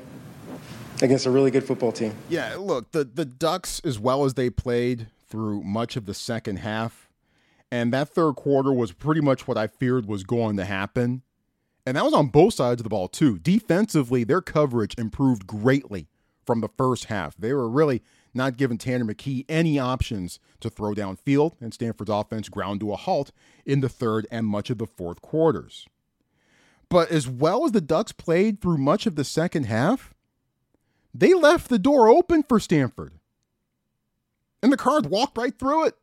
against 1.01 1.25
a 1.25 1.31
really 1.31 1.49
good 1.49 1.63
football 1.63 1.91
team. 1.91 2.13
Yeah, 2.29 2.55
look, 2.59 2.91
the, 2.91 3.03
the 3.03 3.25
Ducks, 3.25 3.81
as 3.83 3.97
well 3.97 4.23
as 4.23 4.35
they 4.35 4.49
played 4.49 5.07
through 5.27 5.63
much 5.63 5.95
of 5.95 6.05
the 6.05 6.13
second 6.13 6.57
half, 6.57 7.09
and 7.71 7.91
that 7.93 8.09
third 8.09 8.33
quarter 8.35 8.71
was 8.71 8.91
pretty 8.91 9.21
much 9.21 9.47
what 9.47 9.57
I 9.57 9.67
feared 9.67 10.05
was 10.05 10.23
going 10.23 10.57
to 10.57 10.65
happen. 10.65 11.23
And 11.85 11.97
that 11.97 12.05
was 12.05 12.13
on 12.13 12.27
both 12.27 12.53
sides 12.53 12.79
of 12.79 12.83
the 12.83 12.89
ball, 12.89 13.07
too. 13.07 13.39
Defensively, 13.39 14.23
their 14.23 14.41
coverage 14.41 14.93
improved 14.99 15.47
greatly 15.47 16.09
from 16.45 16.61
the 16.61 16.69
first 16.77 17.05
half. 17.05 17.35
They 17.37 17.53
were 17.53 17.67
really 17.67 18.03
not 18.33 18.57
giving 18.57 18.77
Tanner 18.77 19.05
McKee 19.05 19.45
any 19.49 19.77
options 19.77 20.39
to 20.59 20.69
throw 20.69 20.93
downfield, 20.93 21.53
and 21.59 21.73
Stanford's 21.73 22.11
offense 22.11 22.49
ground 22.49 22.79
to 22.79 22.93
a 22.93 22.95
halt 22.95 23.31
in 23.65 23.81
the 23.81 23.89
third 23.89 24.27
and 24.31 24.45
much 24.45 24.69
of 24.69 24.77
the 24.77 24.87
fourth 24.87 25.21
quarters. 25.21 25.87
But 26.89 27.09
as 27.09 27.27
well 27.27 27.65
as 27.65 27.71
the 27.71 27.81
Ducks 27.81 28.11
played 28.11 28.61
through 28.61 28.77
much 28.77 29.05
of 29.05 29.15
the 29.15 29.23
second 29.23 29.65
half, 29.65 30.13
they 31.13 31.33
left 31.33 31.69
the 31.69 31.79
door 31.79 32.09
open 32.09 32.43
for 32.43 32.59
Stanford. 32.59 33.13
And 34.61 34.71
the 34.71 34.77
Cards 34.77 35.07
walked 35.07 35.37
right 35.37 35.57
through 35.57 35.85
it. 35.85 35.95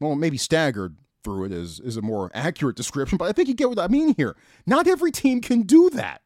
Well, 0.00 0.16
maybe 0.16 0.38
staggered 0.38 0.96
through 1.22 1.44
it 1.44 1.52
is, 1.52 1.78
is 1.80 1.96
a 1.96 2.02
more 2.02 2.30
accurate 2.34 2.76
description, 2.76 3.18
but 3.18 3.28
I 3.28 3.32
think 3.32 3.48
you 3.48 3.54
get 3.54 3.68
what 3.68 3.78
I 3.78 3.88
mean 3.88 4.14
here. 4.16 4.34
Not 4.66 4.86
every 4.86 5.12
team 5.12 5.40
can 5.40 5.62
do 5.62 5.90
that, 5.90 6.22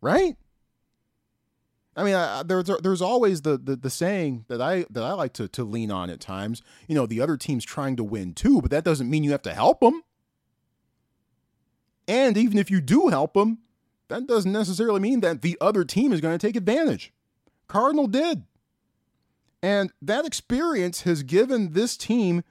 right? 0.00 0.36
I 1.96 2.04
mean, 2.04 2.14
I, 2.14 2.42
there's 2.44 2.70
there's 2.82 3.02
always 3.02 3.42
the, 3.42 3.58
the 3.58 3.74
the 3.76 3.90
saying 3.90 4.44
that 4.48 4.60
I 4.60 4.86
that 4.90 5.02
I 5.02 5.12
like 5.14 5.32
to 5.34 5.48
to 5.48 5.64
lean 5.64 5.90
on 5.90 6.10
at 6.10 6.20
times. 6.20 6.62
You 6.86 6.94
know, 6.94 7.06
the 7.06 7.20
other 7.20 7.36
team's 7.36 7.64
trying 7.64 7.96
to 7.96 8.04
win 8.04 8.34
too, 8.34 8.60
but 8.62 8.70
that 8.70 8.84
doesn't 8.84 9.10
mean 9.10 9.24
you 9.24 9.32
have 9.32 9.42
to 9.42 9.54
help 9.54 9.80
them. 9.80 10.02
And 12.06 12.36
even 12.36 12.56
if 12.56 12.70
you 12.70 12.80
do 12.80 13.08
help 13.08 13.34
them, 13.34 13.58
that 14.08 14.26
doesn't 14.26 14.52
necessarily 14.52 15.00
mean 15.00 15.20
that 15.20 15.42
the 15.42 15.58
other 15.60 15.84
team 15.84 16.12
is 16.12 16.20
going 16.20 16.38
to 16.38 16.46
take 16.46 16.56
advantage. 16.56 17.12
Cardinal 17.66 18.06
did. 18.06 18.44
And 19.62 19.92
that 20.00 20.24
experience 20.24 21.02
has 21.02 21.22
given 21.22 21.72
this 21.72 21.96
team 21.96 22.42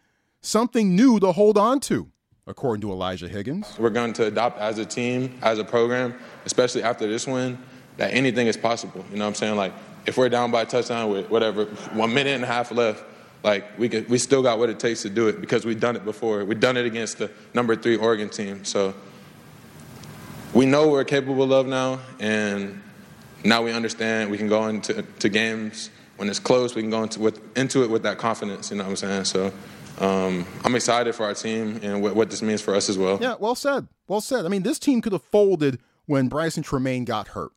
something 0.42 0.96
new 0.96 1.20
to 1.20 1.32
hold 1.32 1.58
on 1.58 1.80
to, 1.80 2.12
according 2.46 2.82
to 2.82 2.92
Elijah 2.92 3.28
Higgins. 3.28 3.76
We're 3.80 3.90
going 3.90 4.14
to 4.14 4.26
adopt 4.26 4.60
as 4.60 4.78
a 4.78 4.86
team, 4.86 5.38
as 5.42 5.58
a 5.58 5.64
program, 5.64 6.14
especially 6.46 6.84
after 6.84 7.08
this 7.08 7.26
win, 7.26 7.58
that 7.98 8.14
anything 8.14 8.48
is 8.48 8.58
possible. 8.58 9.04
You 9.12 9.18
know 9.18 9.26
what 9.26 9.30
I'm 9.30 9.36
saying? 9.36 9.56
Like, 9.56 9.74
if 10.06 10.18
we're 10.18 10.30
down 10.30 10.52
by 10.52 10.62
a 10.62 10.66
touchdown 10.66 11.12
with 11.12 11.30
whatever, 11.30 11.66
one 11.66 12.14
minute 12.14 12.36
and 12.36 12.44
a 12.44 12.48
half 12.48 12.72
left, 12.72 13.04
like 13.44 13.78
we 13.78 13.90
could, 13.90 14.10
we 14.10 14.18
still 14.18 14.42
got 14.42 14.58
what 14.58 14.70
it 14.70 14.80
takes 14.80 15.02
to 15.04 15.10
do 15.10 15.28
it 15.28 15.42
because 15.42 15.66
we've 15.66 15.80
done 15.80 15.96
it 15.96 16.06
before. 16.06 16.44
We've 16.46 16.60
done 16.60 16.78
it 16.78 16.86
against 16.86 17.18
the 17.18 17.30
number 17.54 17.76
three 17.76 17.98
Oregon 17.98 18.30
team. 18.30 18.66
So 18.66 18.94
we 20.54 20.66
know 20.66 20.88
we're 20.88 21.04
capable 21.04 21.54
of 21.54 21.68
now, 21.68 22.00
and 22.20 22.82
now 23.44 23.64
we 23.64 23.72
understand 23.72 24.32
we 24.32 24.38
can 24.38 24.48
go 24.48 24.68
into 24.68 25.02
to 25.02 25.30
games 25.30 25.90
when 26.16 26.30
it's 26.30 26.40
close. 26.40 26.74
We 26.74 26.82
can 26.82 26.92
go 26.92 27.04
into 27.04 27.20
with 27.20 27.58
into 27.58 27.84
it 27.84 27.90
with 27.90 28.04
that 28.04 28.18
confidence. 28.18 28.72
You 28.72 28.78
know 28.78 28.84
what 28.84 28.92
I'm 28.92 28.96
saying? 28.96 29.26
So. 29.26 29.52
Um, 30.00 30.46
I'm 30.64 30.76
excited 30.76 31.16
for 31.16 31.26
our 31.26 31.34
team 31.34 31.80
and 31.82 32.04
what, 32.04 32.16
what 32.16 32.30
this 32.30 32.44
means 32.44 32.62
for 32.62 32.76
us 32.76 32.88
as 32.88 33.00
well. 33.00 33.18
Yeah, 33.20 33.34
well 33.40 33.56
said. 33.56 33.88
Well 34.08 34.22
said. 34.22 34.46
I 34.46 34.48
mean, 34.48 34.62
this 34.62 34.78
team 34.78 35.02
could 35.02 35.12
have 35.12 35.24
folded 35.24 35.80
when 36.06 36.30
Brycen 36.30 36.64
Tremayne 36.64 37.04
got 37.04 37.30
hurt. 37.30 37.52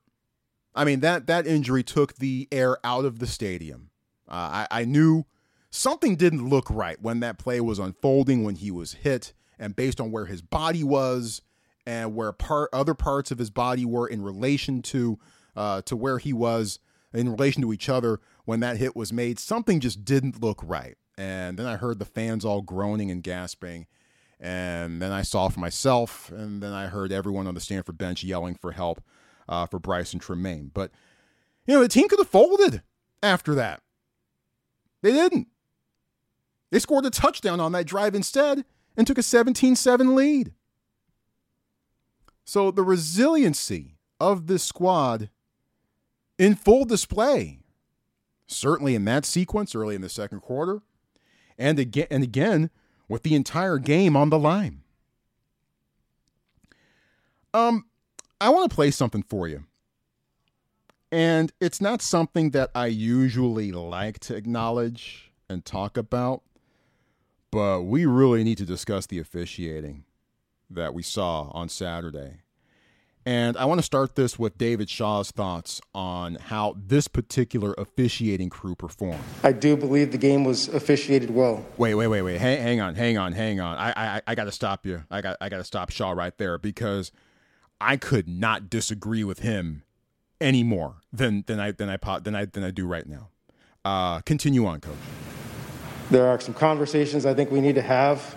I 0.75 0.85
mean 0.85 1.01
that 1.01 1.27
that 1.27 1.47
injury 1.47 1.83
took 1.83 2.17
the 2.17 2.49
air 2.53 2.79
out 2.85 3.05
of 3.05 3.19
the 3.19 3.27
stadium. 3.27 3.91
Uh, 4.29 4.67
I, 4.71 4.83
I 4.83 4.85
knew 4.85 5.25
something 5.71 6.17
didn't 6.17 6.49
look 6.49 6.71
right 6.71 7.01
when 7.01 7.21
that 7.21 7.39
play 7.39 7.61
was 7.61 7.79
unfolding 7.79 8.45
when 8.45 8.57
he 8.57 8.71
was 8.71 8.95
hit, 8.95 9.33
and 9.59 9.75
based 9.75 10.01
on 10.01 10.13
where 10.13 10.27
his 10.27 10.43
body 10.43 10.85
was 10.85 11.43
and 11.87 12.15
where 12.15 12.33
part 12.33 12.71
other 12.73 12.95
parts 12.95 13.31
of 13.31 13.39
his 13.39 13.51
body 13.51 13.85
were 13.85 14.07
in 14.07 14.23
relation 14.23 14.83
to 14.83 15.19
uh, 15.57 15.83
to 15.83 15.97
where 15.97 16.19
he 16.19 16.33
was 16.33 16.79
in 17.13 17.29
relation 17.29 17.63
to 17.63 17.73
each 17.73 17.89
other 17.89 18.21
when 18.45 18.61
that 18.61 18.77
hit 18.77 18.95
was 18.95 19.13
made, 19.13 19.39
something 19.39 19.81
just 19.81 20.05
didn't 20.05 20.43
look 20.43 20.61
right. 20.63 20.97
And 21.19 21.59
then 21.59 21.67
I 21.67 21.77
heard 21.77 21.99
the 21.99 22.05
fans 22.05 22.45
all 22.45 22.63
groaning 22.63 23.11
and 23.11 23.23
gasping. 23.23 23.87
And 24.39 25.03
then 25.03 25.13
I 25.13 25.21
saw 25.23 25.49
for 25.49 25.61
myself, 25.61 26.31
and 26.31 26.63
then 26.63 26.73
I 26.73 26.87
heard 26.87 27.13
everyone 27.13 27.47
on 27.47 27.55
the 27.55 27.61
Stanford 27.61 27.99
bench 27.99 28.25
yelling 28.25 28.55
for 28.55 28.73
help 28.73 29.03
uh, 29.51 29.67
for 29.67 29.79
Brycen 29.79 30.23
Tremayne. 30.23 30.71
But, 30.73 30.91
you 31.67 31.75
know, 31.75 31.83
the 31.83 31.89
team 31.89 32.09
could 32.09 32.21
have 32.21 32.29
folded 32.29 32.83
after 33.23 33.55
that. 33.57 33.83
They 35.03 35.13
didn't. 35.13 35.49
They 36.71 36.79
scored 36.79 37.05
a 37.05 37.11
touchdown 37.11 37.61
on 37.61 37.73
that 37.73 37.87
drive 37.87 38.15
instead 38.15 38.65
and 38.97 39.07
took 39.07 39.19
a 39.19 39.23
17 39.23 39.77
7 39.77 40.15
lead. 40.15 40.53
So 42.45 42.71
the 42.71 42.83
resiliency 42.83 43.97
of 44.19 44.47
this 44.47 44.63
squad 44.63 45.31
in 46.39 46.55
full 46.55 46.85
display, 46.85 47.59
certainly 48.47 48.95
in 48.95 49.05
that 49.05 49.25
sequence 49.25 49.75
early 49.75 49.95
in 49.95 50.01
the 50.01 50.09
second 50.09 50.41
quarter, 50.41 50.83
and 51.59 51.79
again, 51.79 52.07
and 52.11 52.23
again 52.23 52.71
with 53.09 53.23
the 53.23 53.35
entire 53.35 53.79
game 53.79 54.17
on 54.17 54.31
the 54.31 54.39
line. 54.39 54.83
Um, 57.53 57.87
I 58.41 58.49
want 58.49 58.71
to 58.71 58.75
play 58.75 58.91
something 58.91 59.23
for 59.23 59.47
you. 59.47 59.65
And 61.13 61.53
it's 61.61 61.81
not 61.81 62.01
something 62.01 62.51
that 62.51 62.71
I 62.75 62.87
usually 62.87 63.73
like 63.73 64.21
to 64.21 64.37
acknowledge 64.37 65.33
and 65.49 65.65
talk 65.65 65.97
about, 65.97 66.43
but 67.51 67.83
we 67.83 68.07
really 68.07 68.45
need 68.45 68.59
to 68.59 68.65
discuss 68.65 69.07
the 69.07 69.19
officiating 69.19 70.05
that 70.71 70.95
we 70.95 71.03
saw 71.03 71.51
on 71.53 71.69
Saturday. 71.69 72.43
And 73.27 73.57
I 73.59 73.67
want 73.67 73.81
to 73.81 73.83
start 73.83 74.15
this 74.15 74.39
with 74.39 74.57
David 74.57 74.89
Shaw's 74.89 75.31
thoughts 75.31 75.81
on 75.95 76.37
how 76.37 76.77
this 76.79 77.07
particular 77.07 77.75
officiating 77.77 78.49
crew 78.49 78.75
performed. 78.75 79.21
I 79.43 79.53
do 79.53 79.77
believe 79.77 80.13
the 80.13 80.19
game 80.19 80.45
was 80.45 80.69
officiated 80.69 81.31
well. 81.31 81.67
Wait, 81.77 81.95
wait, 81.97 82.07
wait, 82.07 82.23
wait. 82.23 82.39
Hang, 82.39 82.63
hang 82.63 82.81
on, 82.81 82.95
hang 82.95 83.19
on, 83.19 83.33
hang 83.33 83.61
on. 83.61 83.77
I, 83.77 83.93
I, 83.97 84.23
I 84.29 84.35
got 84.35 84.45
to 84.45 84.53
stop 84.53 84.87
you. 84.87 85.03
I 85.11 85.21
got, 85.21 85.37
I 85.41 85.51
got 85.51 85.59
to 85.59 85.65
stop 85.65 85.91
Shaw 85.91 86.13
right 86.13 86.37
there 86.39 86.57
because 86.57 87.13
I 87.81 87.97
could 87.97 88.29
not 88.29 88.69
disagree 88.69 89.25
with 89.25 89.41
him 89.41 89.83
any 90.41 90.63
more 90.63 90.97
than 91.13 91.45
than 91.47 91.59
I 91.59 91.73
than 91.73 91.89
I 91.89 91.97
than 92.19 92.35
I 92.35 92.45
than 92.45 92.65
I 92.65 92.71
do 92.71 92.87
right 92.87 93.07
now. 93.07 93.29
Uh, 93.85 94.21
continue 94.21 94.67
on, 94.67 94.81
coach. 94.81 94.95
There 96.11 96.27
are 96.27 96.39
some 96.41 96.55
conversations 96.55 97.25
I 97.25 97.35
think 97.35 97.51
we 97.51 97.61
need 97.61 97.77
to 97.77 97.83
have. 97.83 98.37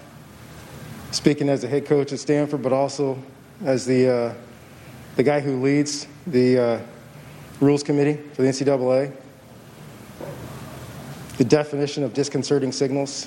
Speaking 1.12 1.50
as 1.50 1.64
a 1.64 1.68
head 1.68 1.86
coach 1.86 2.12
at 2.12 2.20
Stanford, 2.20 2.62
but 2.62 2.74
also 2.74 3.22
as 3.64 3.86
the 3.86 4.10
uh, 4.10 4.34
the 5.16 5.24
guy 5.24 5.42
who 5.42 5.62
leads 5.62 6.08
the 6.26 6.58
uh, 6.58 6.80
rules 7.60 7.84
committee 7.84 8.22
for 8.34 8.42
the 8.42 8.48
NCAA. 8.48 9.14
The 11.38 11.44
definition 11.44 12.04
of 12.04 12.14
disconcerting 12.14 12.72
signals. 12.72 13.26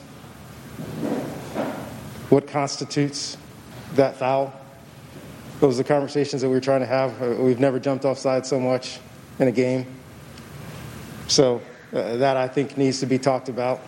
What 2.30 2.46
constitutes 2.46 3.36
that 3.94 4.16
foul? 4.16 4.52
Those 5.60 5.74
are 5.80 5.82
the 5.82 5.88
conversations 5.88 6.42
that 6.42 6.50
we 6.50 6.56
are 6.56 6.60
trying 6.60 6.80
to 6.80 6.86
have. 6.86 7.20
Uh, 7.22 7.42
we've 7.42 7.60
never 7.60 7.78
jumped 7.78 8.04
offside 8.04 8.44
so 8.44 8.60
much 8.60 9.00
in 9.38 9.48
a 9.48 9.52
game. 9.52 9.86
So 11.28 11.62
uh, 11.92 12.16
that 12.16 12.36
I 12.36 12.46
think 12.46 12.76
needs 12.76 13.00
to 13.00 13.06
be 13.06 13.18
talked 13.18 13.48
about. 13.48 13.80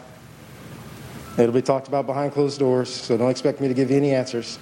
It'll 1.37 1.52
be 1.52 1.62
talked 1.62 1.87
about 1.87 2.07
behind 2.07 2.33
closed 2.33 2.59
doors, 2.59 2.92
so 2.92 3.16
don't 3.16 3.31
expect 3.31 3.61
me 3.61 3.68
to 3.68 3.74
give 3.74 3.90
you 3.90 3.96
any 3.96 4.12
answers. 4.12 4.59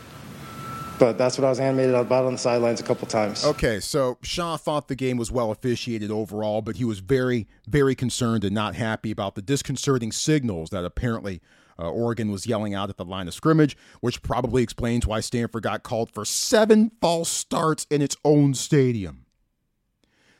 But 0.99 1.16
that's 1.16 1.38
what 1.38 1.45
I 1.45 1.51
was 1.51 1.61
animated 1.61 1.95
about 1.95 2.25
on 2.25 2.33
the 2.33 2.38
sidelines 2.38 2.81
a 2.81 2.83
couple 2.83 3.07
times. 3.07 3.45
Okay, 3.45 3.81
so 3.81 4.19
Shaw 4.23 4.57
thought 4.57 4.88
the 4.88 4.95
game 4.95 5.16
was 5.16 5.31
well 5.31 5.51
officiated 5.51 6.11
overall, 6.11 6.61
but 6.62 6.77
he 6.77 6.85
was 6.85 7.01
very, 7.01 7.47
very 7.66 7.95
concerned 7.95 8.45
and 8.45 8.55
not 8.55 8.75
happy 8.75 9.11
about 9.11 9.35
the 9.35 9.42
disconcerting 9.42 10.11
signals 10.11 10.71
that 10.71 10.85
apparently 10.85 11.40
uh, 11.79 11.91
Oregon 11.91 12.31
was 12.31 12.47
yelling 12.47 12.75
out 12.75 12.91
at 12.91 12.97
the 12.97 13.05
line 13.05 13.29
of 13.29 13.35
scrimmage, 13.35 13.77
which 14.01 14.23
probably 14.23 14.62
explains 14.62 15.07
why 15.07 15.21
Stanford 15.21 15.62
got 15.62 15.83
called 15.83 16.11
for 16.11 16.25
seven 16.25 16.91
false 17.01 17.29
starts 17.29 17.87
in 17.91 18.03
its 18.03 18.17
own 18.25 18.55
stadium. 18.55 19.27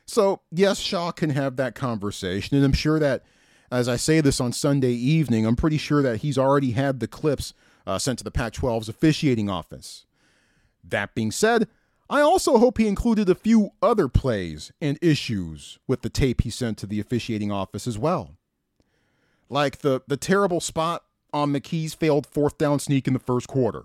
So, 0.07 0.42
yes, 0.51 0.79
Shaw 0.79 1.11
can 1.11 1.31
have 1.31 1.57
that 1.57 1.75
conversation, 1.75 2.57
and 2.57 2.64
I'm 2.64 2.72
sure 2.72 2.99
that 2.99 3.25
as 3.70 3.88
I 3.88 3.96
say 3.96 4.20
this 4.20 4.40
on 4.40 4.53
Sunday 4.53 4.92
evening, 4.92 5.46
I'm 5.46 5.57
pretty 5.57 5.79
sure 5.79 6.03
that 6.03 6.18
he's 6.18 6.38
already 6.38 6.72
had 6.72 7.01
the 7.01 7.09
clips 7.09 7.53
uh, 7.87 7.99
sent 7.99 8.18
to 8.18 8.25
the 8.25 8.31
Pac 8.31 8.53
12's 8.53 8.88
officiating 8.88 9.51
office. 9.51 10.07
That 10.85 11.14
being 11.14 11.33
said, 11.33 11.68
I 12.09 12.20
also 12.20 12.59
hope 12.59 12.79
he 12.79 12.87
included 12.87 13.29
a 13.29 13.35
few 13.35 13.70
other 13.83 14.09
plays 14.09 14.70
and 14.81 14.99
issues 15.03 15.79
with 15.88 16.03
the 16.03 16.11
tape 16.11 16.42
he 16.42 16.51
sent 16.51 16.79
to 16.79 16.87
the 16.87 17.01
officiating 17.01 17.51
office 17.51 17.87
as 17.87 17.99
well. 17.99 18.37
Like 19.49 19.79
the, 19.79 20.03
the 20.07 20.16
terrible 20.16 20.61
spot 20.61 21.05
on 21.37 21.53
McKee's 21.53 21.92
failed 21.92 22.27
fourth 22.27 22.57
down 22.57 22.79
sneak 22.79 23.07
in 23.07 23.12
the 23.12 23.18
first 23.18 23.46
quarter. 23.46 23.85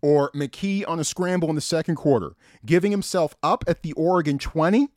Or 0.00 0.30
McKee 0.32 0.84
on 0.88 0.98
a 0.98 1.04
scramble 1.04 1.50
in 1.50 1.54
the 1.54 1.60
second 1.60 1.96
quarter, 1.96 2.32
giving 2.64 2.90
himself 2.90 3.36
up 3.42 3.62
at 3.68 3.82
the 3.82 3.92
Oregon 3.92 4.38
20, 4.38 4.88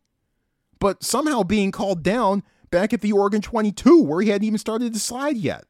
but 0.80 1.04
somehow 1.04 1.44
being 1.44 1.72
called 1.72 2.02
down 2.02 2.44
back 2.72 2.94
at 2.94 3.02
the 3.02 3.12
Oregon 3.12 3.42
22, 3.42 4.02
where 4.02 4.22
he 4.22 4.30
hadn't 4.30 4.48
even 4.48 4.58
started 4.58 4.94
to 4.94 5.00
slide 5.00 5.36
yet. 5.36 5.66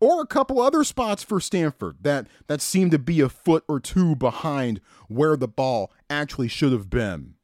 Or 0.00 0.20
a 0.20 0.26
couple 0.26 0.60
other 0.60 0.82
spots 0.82 1.22
for 1.22 1.38
Stanford 1.38 1.98
that, 2.02 2.26
that 2.48 2.60
seemed 2.60 2.90
to 2.90 2.98
be 2.98 3.20
a 3.20 3.28
foot 3.28 3.62
or 3.68 3.78
two 3.78 4.16
behind 4.16 4.80
where 5.06 5.36
the 5.36 5.46
ball 5.46 5.92
actually 6.10 6.48
should 6.48 6.72
have 6.72 6.90
been. 6.90 7.34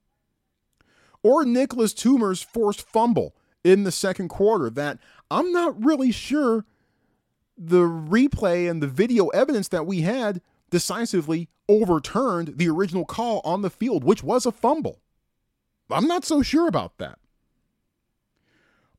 Or 1.22 1.44
Nicholas 1.44 1.94
Toomer's 1.94 2.42
forced 2.42 2.82
fumble 2.82 3.36
in 3.64 3.84
the 3.84 3.92
second 3.92 4.28
quarter 4.28 4.70
that 4.70 4.98
I'm 5.30 5.52
not 5.52 5.82
really 5.84 6.10
sure 6.12 6.64
the 7.56 7.82
replay 7.82 8.70
and 8.70 8.82
the 8.82 8.86
video 8.86 9.28
evidence 9.28 9.68
that 9.68 9.86
we 9.86 10.02
had 10.02 10.40
decisively 10.70 11.48
overturned 11.68 12.56
the 12.56 12.68
original 12.68 13.04
call 13.04 13.40
on 13.44 13.62
the 13.62 13.70
field, 13.70 14.04
which 14.04 14.22
was 14.22 14.46
a 14.46 14.52
fumble. 14.52 15.00
I'm 15.90 16.06
not 16.06 16.24
so 16.24 16.42
sure 16.42 16.68
about 16.68 16.98
that. 16.98 17.18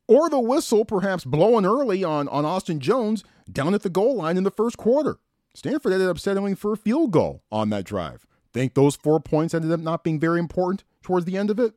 Or 0.08 0.30
the 0.30 0.40
whistle 0.40 0.86
perhaps 0.86 1.24
blowing 1.24 1.66
early 1.66 2.04
on, 2.04 2.28
on 2.30 2.46
Austin 2.46 2.80
Jones 2.80 3.24
down 3.52 3.74
at 3.74 3.84
the 3.84 3.90
goal 3.90 4.16
line 4.16 4.38
in 4.38 4.44
the 4.44 4.52
first 4.52 4.78
quarter. 4.78 5.20
Stanford 5.54 5.94
ended 5.94 6.10
up 6.10 6.20
settling 6.20 6.56
for 6.56 6.74
a 6.74 6.78
field 6.78 7.12
goal 7.12 7.44
on 7.52 7.70
that 7.70 7.86
drive. 7.86 8.26
Think 8.52 8.74
those 8.74 8.96
four 8.96 9.20
points 9.20 9.54
ended 9.54 9.72
up 9.72 9.80
not 9.80 10.04
being 10.04 10.20
very 10.20 10.40
important 10.40 10.84
towards 11.04 11.26
the 11.26 11.38
end 11.38 11.50
of 11.50 11.60
it? 11.60 11.74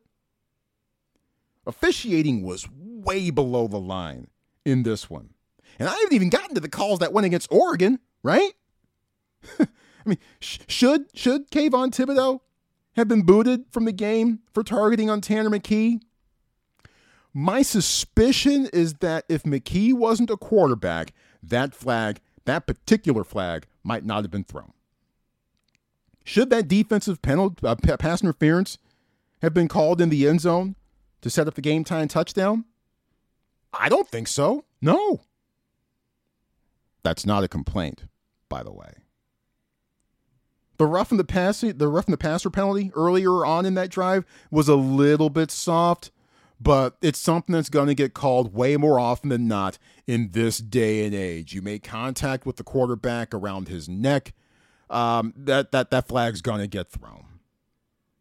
Officiating 1.67 2.43
was 2.43 2.69
way 2.73 3.31
below 3.31 3.69
the 3.69 3.79
line 3.79 4.29
in 4.65 4.83
this 4.83 5.09
one. 5.11 5.31
And 5.79 5.89
I 5.89 5.93
haven't 5.93 6.13
even 6.13 6.31
gotten 6.31 6.55
to 6.55 6.61
the 6.61 6.69
calls 6.69 6.99
that 7.01 7.13
went 7.13 7.27
against 7.27 7.51
Oregon, 7.51 7.99
right? 8.23 8.53
I 9.61 9.67
mean, 10.05 10.19
sh- 10.41 10.59
should 10.69 11.07
should 11.15 11.51
Kayvon 11.51 11.91
Thibodeaux 11.91 12.41
have 12.95 13.09
been 13.09 13.23
booted 13.23 13.65
from 13.71 13.85
the 13.85 13.93
game 13.93 14.41
for 14.53 14.63
targeting 14.63 15.09
on 15.09 15.21
Tanner 15.21 15.51
McKee? 15.51 16.01
My 17.35 17.63
suspicion 17.63 18.69
is 18.73 18.95
that 18.95 19.25
if 19.29 19.45
McKee 19.45 19.95
wasn't 19.95 20.31
a 20.31 20.37
quarterback, 20.37 21.15
that 21.43 21.75
flag, 21.75 22.21
that 22.45 22.67
particular 22.67 23.25
flag, 23.25 23.67
might 23.83 24.05
not 24.05 24.23
have 24.23 24.31
been 24.31 24.45
thrown. 24.45 24.73
Should 26.25 26.51
that 26.51 26.69
defensive 26.69 27.23
penalty, 27.23 27.67
uh, 27.67 27.75
pass 27.75 28.23
interference 28.23 28.79
have 29.41 29.55
been 29.55 29.67
called 29.67 30.01
in 30.01 30.09
the 30.09 30.29
end 30.29 30.43
zone 30.43 30.77
to 31.23 31.31
set 31.31 31.49
up 31.49 31.55
the 31.55 31.63
game 31.63 31.85
time 31.85 32.07
touchdown? 32.07 32.65
I 33.73 33.89
don't 33.89 34.09
think 34.09 34.29
so. 34.29 34.65
No. 34.81 35.23
That's 37.03 37.27
not 37.27 37.45
a 37.45 37.49
complaint, 37.49 38.05
by 38.49 38.63
the 38.63 38.73
way. 38.73 38.95
The 40.79 40.87
rough 40.87 41.11
in 41.11 41.17
the 41.17 41.25
pass, 41.25 41.61
the 41.61 41.89
rough 41.89 42.09
in 42.09 42.13
the 42.13 42.19
passer 42.19 42.51
penalty 42.51 42.91
earlier 42.95 43.45
on 43.45 43.67
in 43.67 43.75
that 43.75 43.91
drive 43.91 44.25
was 44.51 44.69
a 44.69 44.75
little 44.75 45.31
bit 45.31 45.51
soft, 45.51 46.11
but 46.61 46.97
it's 47.03 47.19
something 47.19 47.53
that's 47.53 47.69
going 47.69 47.89
to 47.89 47.95
get 47.95 48.15
called 48.15 48.55
way 48.55 48.77
more 48.77 48.99
often 48.99 49.29
than 49.29 49.47
not 49.47 49.79
in 50.07 50.31
this 50.33 50.59
day 50.59 51.05
and 51.05 51.15
age. 51.15 51.53
You 51.55 51.63
make 51.63 51.85
contact 51.85 52.47
with 52.47 52.57
the 52.57 52.65
quarterback 52.65 53.33
around 53.35 53.69
his 53.69 53.89
neck, 53.89 54.33
um, 54.91 55.33
that 55.37 55.73
that 55.73 55.91
that 55.91 56.09
flag's 56.09 56.43
going 56.43 56.61
to 56.61 56.67
get 56.67 56.91
thrown. 56.91 57.27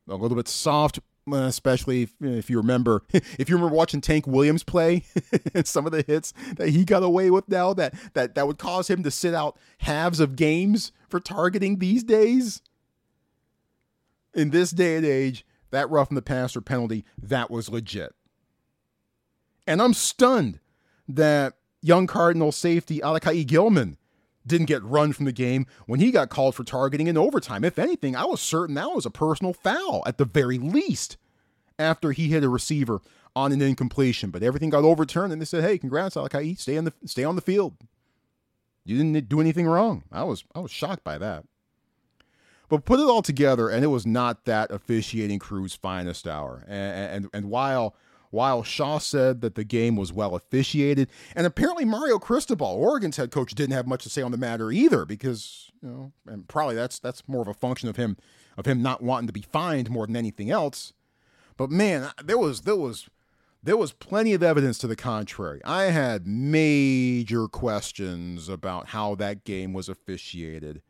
A 0.08 0.16
little 0.16 0.38
bit 0.38 0.48
soft, 0.48 1.00
Uh, 1.32 1.36
especially 1.44 2.02
if, 2.02 2.14
if, 2.20 2.50
you 2.50 2.58
remember 2.58 3.04
if 3.14 3.48
you 3.48 3.56
remember 3.56 3.76
watching 3.76 4.02
Tank 4.02 4.26
Williams 4.26 4.64
play 4.64 5.06
some 5.64 5.86
of 5.86 5.92
the 5.92 6.02
hits 6.02 6.34
that 6.56 6.70
he 6.70 6.84
got 6.84 7.04
away 7.04 7.30
with 7.30 7.48
now 7.48 7.74
that 7.76 7.94
that 8.14 8.34
that 8.34 8.48
would 8.48 8.58
cause 8.58 8.90
him 8.90 9.04
to 9.04 9.12
sit 9.12 9.36
out 9.36 9.56
halves 9.80 10.20
of 10.20 10.36
games 10.36 10.92
for 11.10 11.20
targeting 11.20 11.78
these 11.78 12.04
days. 12.04 12.62
In 14.34 14.50
this 14.50 14.72
day 14.72 14.96
and 14.96 15.06
age, 15.06 15.46
that 15.70 15.90
rough 15.90 16.10
in 16.10 16.16
the 16.16 16.22
passer 16.22 16.62
penalty 16.62 17.06
that 17.22 17.52
was 17.52 17.70
legit. 17.70 18.16
And 19.68 19.82
I'm 19.82 19.94
stunned 19.94 20.60
that 21.08 21.54
young 21.82 22.08
Cardinal 22.08 22.52
safety 22.52 23.00
Alakai 23.00 23.46
Gilman 23.46 23.98
didn't 24.46 24.68
get 24.68 24.84
run 24.84 25.14
from 25.14 25.26
the 25.26 25.32
game 25.32 25.66
when 25.86 26.00
he 26.00 26.12
got 26.12 26.30
called 26.30 26.56
for 26.56 26.64
targeting 26.64 27.08
in 27.08 27.18
overtime. 27.18 27.64
If 27.64 27.78
anything, 27.78 28.16
I 28.16 28.26
was 28.26 28.42
certain 28.42 28.76
that 28.76 28.92
was 28.92 29.06
a 29.06 29.12
personal 29.12 29.54
foul 29.54 30.04
at 30.06 30.18
the 30.18 30.26
very 30.26 30.58
least 30.58 31.18
after 31.78 32.12
he 32.12 32.30
hit 32.30 32.44
a 32.44 32.50
receiver 32.50 33.02
on 33.36 33.52
an 33.52 33.62
incompletion. 33.62 34.32
But 34.32 34.44
everything 34.44 34.70
got 34.70 34.84
overturned 34.84 35.32
and 35.32 35.42
they 35.42 35.46
said, 35.46 35.64
Hey, 35.64 35.78
congrats, 35.78 36.16
Alakai, 36.16 36.58
stay 36.58 36.78
on 36.78 36.86
the 36.86 36.94
stay 37.06 37.24
on 37.24 37.36
the 37.36 37.42
field. 37.42 37.76
You 38.84 38.98
didn't 38.98 39.30
do 39.30 39.40
anything 39.40 39.68
wrong. 39.68 40.04
I 40.12 40.24
was 40.24 40.44
I 40.56 40.60
was 40.60 40.72
shocked 40.72 41.04
by 41.04 41.18
that. 41.18 41.46
But 42.68 42.86
put 42.86 43.02
it 43.02 43.06
all 43.06 43.22
together, 43.22 43.68
and 43.68 43.84
it 43.84 43.90
was 43.90 44.06
not 44.06 44.46
that 44.46 44.72
officiating 44.72 45.40
crew's 45.40 45.76
finest 45.76 46.26
hour. 46.28 46.64
And 46.68 47.26
and, 47.26 47.30
and 47.34 47.50
while 47.50 47.96
while 48.32 48.64
Shaw 48.64 48.98
said 48.98 49.42
that 49.42 49.56
the 49.56 49.64
game 49.64 49.96
was 49.96 50.12
well 50.12 50.36
officiated. 50.36 51.10
And 51.36 51.46
apparently, 51.46 51.86
Mario 51.86 52.18
Cristobal, 52.18 52.66
Oregon's 52.66 53.18
head 53.18 53.30
coach, 53.32 53.54
didn't 53.54 53.74
have 53.74 53.88
much 53.88 54.04
to 54.04 54.10
say 54.10 54.22
on 54.22 54.32
the 54.32 54.38
matter 54.38 54.72
either, 54.72 55.06
because 55.06 55.72
you 55.82 55.90
know, 55.90 56.12
and 56.26 56.48
probably 56.48 56.76
that's 56.76 56.98
that's 56.98 57.28
more 57.28 57.42
of 57.42 57.48
a 57.48 57.54
function 57.54 57.88
of 57.88 57.98
him 57.98 58.18
of 58.58 58.66
him 58.66 58.82
not 58.82 59.02
wanting 59.02 59.28
to 59.28 59.34
be 59.34 59.42
fined 59.42 59.90
more 59.90 60.08
than 60.08 60.16
anything 60.16 60.50
else. 60.50 60.94
But 61.58 61.70
man, 61.70 62.10
there 62.24 62.38
was 62.38 62.62
there 62.62 62.76
was 62.76 63.10
there 63.64 63.78
was 63.78 63.94
plenty 63.94 64.34
of 64.34 64.42
evidence 64.42 64.78
to 64.80 64.88
the 64.88 64.96
contrary. 64.96 65.62
I 65.64 65.84
had 65.84 66.26
major 66.26 67.48
questions 67.48 68.50
about 68.50 68.88
how 68.88 69.16
that 69.16 69.44
game 69.44 69.74
was 69.74 69.88
officiated 69.88 70.82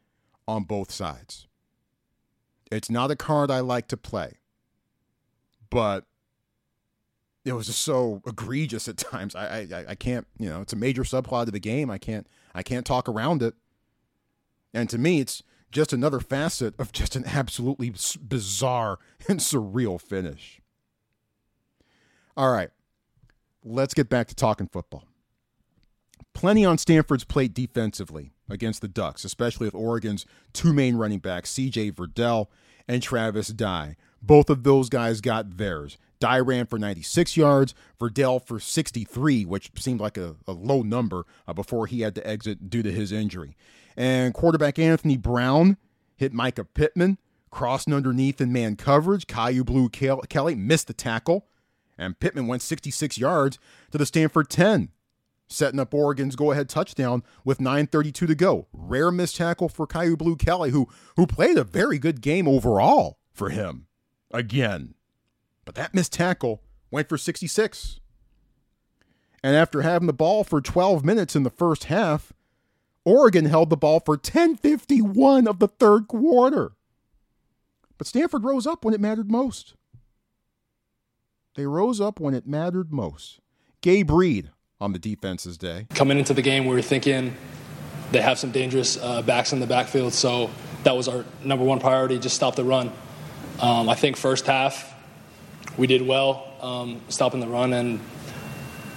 on 0.47 0.63
both 0.63 0.91
sides. 0.91 1.47
It's 2.71 2.89
not 2.89 3.11
a 3.11 3.17
card 3.17 3.51
I 3.51 3.59
like 3.59 3.89
to 3.89 3.97
play, 3.97 4.37
but 5.69 6.05
it 7.43 7.53
was 7.53 7.67
just 7.67 7.81
so 7.81 8.21
egregious 8.25 8.87
at 8.87 8.97
times. 8.97 9.35
I, 9.35 9.67
I 9.71 9.85
I 9.89 9.95
can't, 9.95 10.27
you 10.37 10.49
know, 10.49 10.61
it's 10.61 10.73
a 10.73 10.77
major 10.77 11.03
subplot 11.03 11.47
of 11.47 11.53
the 11.53 11.59
game. 11.59 11.89
I 11.89 11.97
can't 11.97 12.27
I 12.53 12.63
can't 12.63 12.85
talk 12.85 13.09
around 13.09 13.41
it. 13.41 13.55
And 14.73 14.89
to 14.89 14.97
me, 14.97 15.19
it's 15.19 15.43
just 15.71 15.93
another 15.93 16.19
facet 16.19 16.79
of 16.79 16.91
just 16.91 17.15
an 17.15 17.25
absolutely 17.25 17.93
bizarre 18.21 18.99
and 19.27 19.39
surreal 19.39 19.99
finish. 19.99 20.61
All 22.37 22.51
right, 22.51 22.69
let's 23.63 23.93
get 23.93 24.09
back 24.09 24.27
to 24.27 24.35
talking 24.35 24.67
football. 24.67 25.05
Plenty 26.33 26.63
on 26.63 26.77
Stanford's 26.77 27.25
plate 27.25 27.53
defensively 27.53 28.31
against 28.49 28.81
the 28.81 28.87
Ducks, 28.87 29.25
especially 29.25 29.67
with 29.67 29.75
Oregon's 29.75 30.25
two 30.53 30.71
main 30.71 30.95
running 30.95 31.19
backs, 31.19 31.51
CJ 31.51 31.93
Verdell 31.93 32.47
and 32.87 33.03
Travis 33.03 33.49
Dye. 33.49 33.95
Both 34.21 34.49
of 34.49 34.63
those 34.63 34.87
guys 34.87 35.19
got 35.19 35.57
theirs. 35.57 35.97
Dye 36.21 36.39
ran 36.39 36.67
for 36.67 36.79
96 36.79 37.35
yards, 37.35 37.73
Verdell 37.99 38.39
for 38.45 38.59
63, 38.59 39.43
which 39.43 39.71
seemed 39.75 39.99
like 39.99 40.17
a, 40.17 40.37
a 40.47 40.53
low 40.53 40.83
number 40.83 41.25
uh, 41.47 41.53
before 41.53 41.87
he 41.87 42.01
had 42.01 42.15
to 42.15 42.25
exit 42.25 42.69
due 42.69 42.83
to 42.83 42.91
his 42.91 43.11
injury. 43.11 43.57
And 43.97 44.33
quarterback 44.33 44.79
Anthony 44.79 45.17
Brown 45.17 45.75
hit 46.15 46.33
Mycah 46.33 46.67
Pittman, 46.73 47.17
crossing 47.49 47.93
underneath 47.93 48.39
in 48.39 48.53
man 48.53 48.77
coverage. 48.77 49.27
Kyu 49.27 49.65
Blue 49.65 49.89
Kelly 49.89 50.55
missed 50.55 50.87
the 50.87 50.93
tackle, 50.93 51.47
and 51.97 52.19
Pittman 52.19 52.47
went 52.47 52.61
66 52.61 53.17
yards 53.17 53.59
to 53.91 53.97
the 53.97 54.05
Stanford 54.05 54.49
10, 54.49 54.89
setting 55.47 55.79
up 55.79 55.93
Oregon's 55.93 56.35
go-ahead 56.35 56.69
touchdown 56.69 57.23
with 57.43 57.59
9:32 57.59 58.27
to 58.27 58.35
go. 58.35 58.67
Rare 58.71 59.11
missed 59.11 59.35
tackle 59.37 59.67
for 59.67 59.87
Kyu 59.87 60.15
Blue 60.15 60.35
Kelly, 60.35 60.69
who 60.69 60.87
who 61.17 61.25
played 61.27 61.57
a 61.57 61.63
very 61.63 61.97
good 61.97 62.21
game 62.21 62.47
overall 62.47 63.17
for 63.33 63.49
him. 63.49 63.87
Again, 64.31 64.93
but 65.71 65.81
that 65.81 65.93
missed 65.93 66.11
tackle 66.11 66.61
went 66.91 67.07
for 67.07 67.17
66. 67.17 68.01
And 69.41 69.55
after 69.55 69.83
having 69.83 70.05
the 70.05 70.11
ball 70.11 70.43
for 70.43 70.59
12 70.59 71.05
minutes 71.05 71.33
in 71.33 71.43
the 71.43 71.49
first 71.49 71.85
half, 71.85 72.33
Oregon 73.05 73.45
held 73.45 73.69
the 73.69 73.77
ball 73.77 74.01
for 74.01 74.17
10:51 74.17 75.47
of 75.47 75.59
the 75.59 75.69
third 75.69 76.09
quarter. 76.09 76.73
But 77.97 78.05
Stanford 78.05 78.43
rose 78.43 78.67
up 78.67 78.83
when 78.83 78.93
it 78.93 78.99
mattered 78.99 79.31
most. 79.31 79.75
They 81.55 81.65
rose 81.65 82.01
up 82.01 82.19
when 82.19 82.33
it 82.33 82.45
mattered 82.45 82.91
most. 82.91 83.39
Gabe 83.79 84.11
Reid 84.11 84.51
on 84.81 84.91
the 84.91 84.99
defense's 84.99 85.57
day. 85.57 85.87
Coming 85.91 86.19
into 86.19 86.33
the 86.33 86.41
game, 86.41 86.65
we 86.65 86.75
were 86.75 86.81
thinking 86.81 87.33
they 88.11 88.21
have 88.21 88.37
some 88.37 88.51
dangerous 88.51 88.97
uh, 88.97 89.21
backs 89.21 89.53
in 89.53 89.61
the 89.61 89.67
backfield, 89.67 90.11
so 90.11 90.49
that 90.83 90.97
was 90.97 91.07
our 91.07 91.23
number 91.45 91.63
one 91.63 91.79
priority, 91.79 92.19
just 92.19 92.35
stop 92.35 92.57
the 92.57 92.65
run. 92.65 92.91
Um, 93.61 93.87
I 93.87 93.95
think 93.95 94.17
first 94.17 94.45
half, 94.45 94.90
we 95.77 95.87
did 95.87 96.05
well 96.05 96.47
um, 96.61 97.01
stopping 97.09 97.39
the 97.39 97.47
run, 97.47 97.73
and 97.73 97.99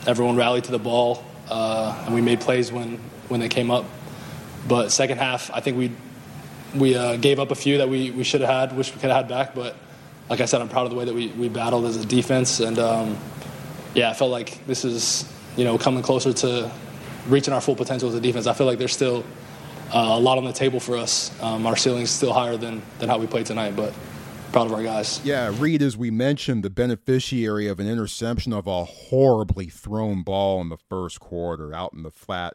everyone 0.07 0.37
rallied 0.37 0.65
to 0.65 0.73
the 0.73 0.79
ball, 0.79 1.25
uh, 1.49 2.03
and 2.07 2.15
we 2.15 2.21
made 2.21 2.41
plays 2.41 2.71
when, 2.71 2.99
when 3.29 3.41
they 3.41 3.49
came 3.49 3.71
up. 3.71 3.85
But 4.67 4.91
second 4.91 5.19
half, 5.19 5.51
I 5.53 5.61
think 5.61 5.77
we 5.77 5.93
we 6.75 6.97
uh, 6.97 7.17
gave 7.17 7.39
up 7.39 7.51
a 7.51 7.55
few 7.55 7.79
that 7.79 7.89
we, 7.89 8.11
we 8.11 8.25
should 8.25 8.41
have 8.41 8.51
had, 8.51 8.77
wish 8.77 8.93
we 8.93 9.01
could 9.01 9.11
have 9.11 9.17
had 9.17 9.29
back. 9.29 9.55
But 9.55 9.77
like 10.29 10.41
I 10.41 10.45
said, 10.45 10.61
I'm 10.61 10.69
proud 10.69 10.85
of 10.85 10.91
the 10.91 10.97
way 10.97 11.05
that 11.05 11.15
we, 11.15 11.29
we 11.29 11.49
battled 11.49 11.85
as 11.85 11.97
a 11.97 12.05
defense, 12.05 12.61
and 12.61 12.79
um, 12.79 13.19
yeah, 13.95 14.11
I 14.11 14.15
felt 14.15 14.31
like 14.31 14.65
this 14.67 14.85
is 14.85 15.31
you 15.57 15.65
know 15.65 15.79
coming 15.79 16.03
closer 16.03 16.33
to 16.33 16.71
reaching 17.29 17.55
our 17.55 17.61
full 17.61 17.77
potential 17.77 18.09
as 18.09 18.15
a 18.15 18.21
defense. 18.21 18.47
I 18.47 18.53
feel 18.53 18.67
like 18.67 18.79
there's 18.79 18.93
still 18.93 19.25
uh, 19.95 19.99
a 19.99 20.21
lot 20.21 20.39
on 20.39 20.45
the 20.45 20.53
table 20.53 20.81
for 20.81 20.97
us. 20.97 21.31
Um, 21.41 21.67
our 21.67 21.77
ceiling's 21.77 22.11
still 22.11 22.33
higher 22.33 22.57
than 22.57 22.83
than 22.99 23.09
how 23.09 23.19
we 23.19 23.27
played 23.27 23.47
tonight, 23.47 23.77
but 23.77 23.95
proud 24.55 24.67
of 24.69 24.73
our 24.73 24.85
guys. 24.85 25.21
Yeah, 25.25 25.53
Reid, 25.59 25.83
as 25.83 25.97
we 25.97 26.13
mentioned, 26.13 26.63
the 26.63 26.71
beneficiary 26.71 27.67
of 27.67 27.81
an 27.81 27.89
interception 27.89 28.53
of 28.53 28.69
a 28.69 28.85
horribly 28.85 29.67
thrown 29.67 30.23
ball 30.23 30.61
in 30.61 30.69
the 30.69 30.77
first 30.77 31.19
quarter 31.19 31.75
out 31.75 31.93
in 31.93 32.05
the 32.05 32.13
flat 32.13 32.55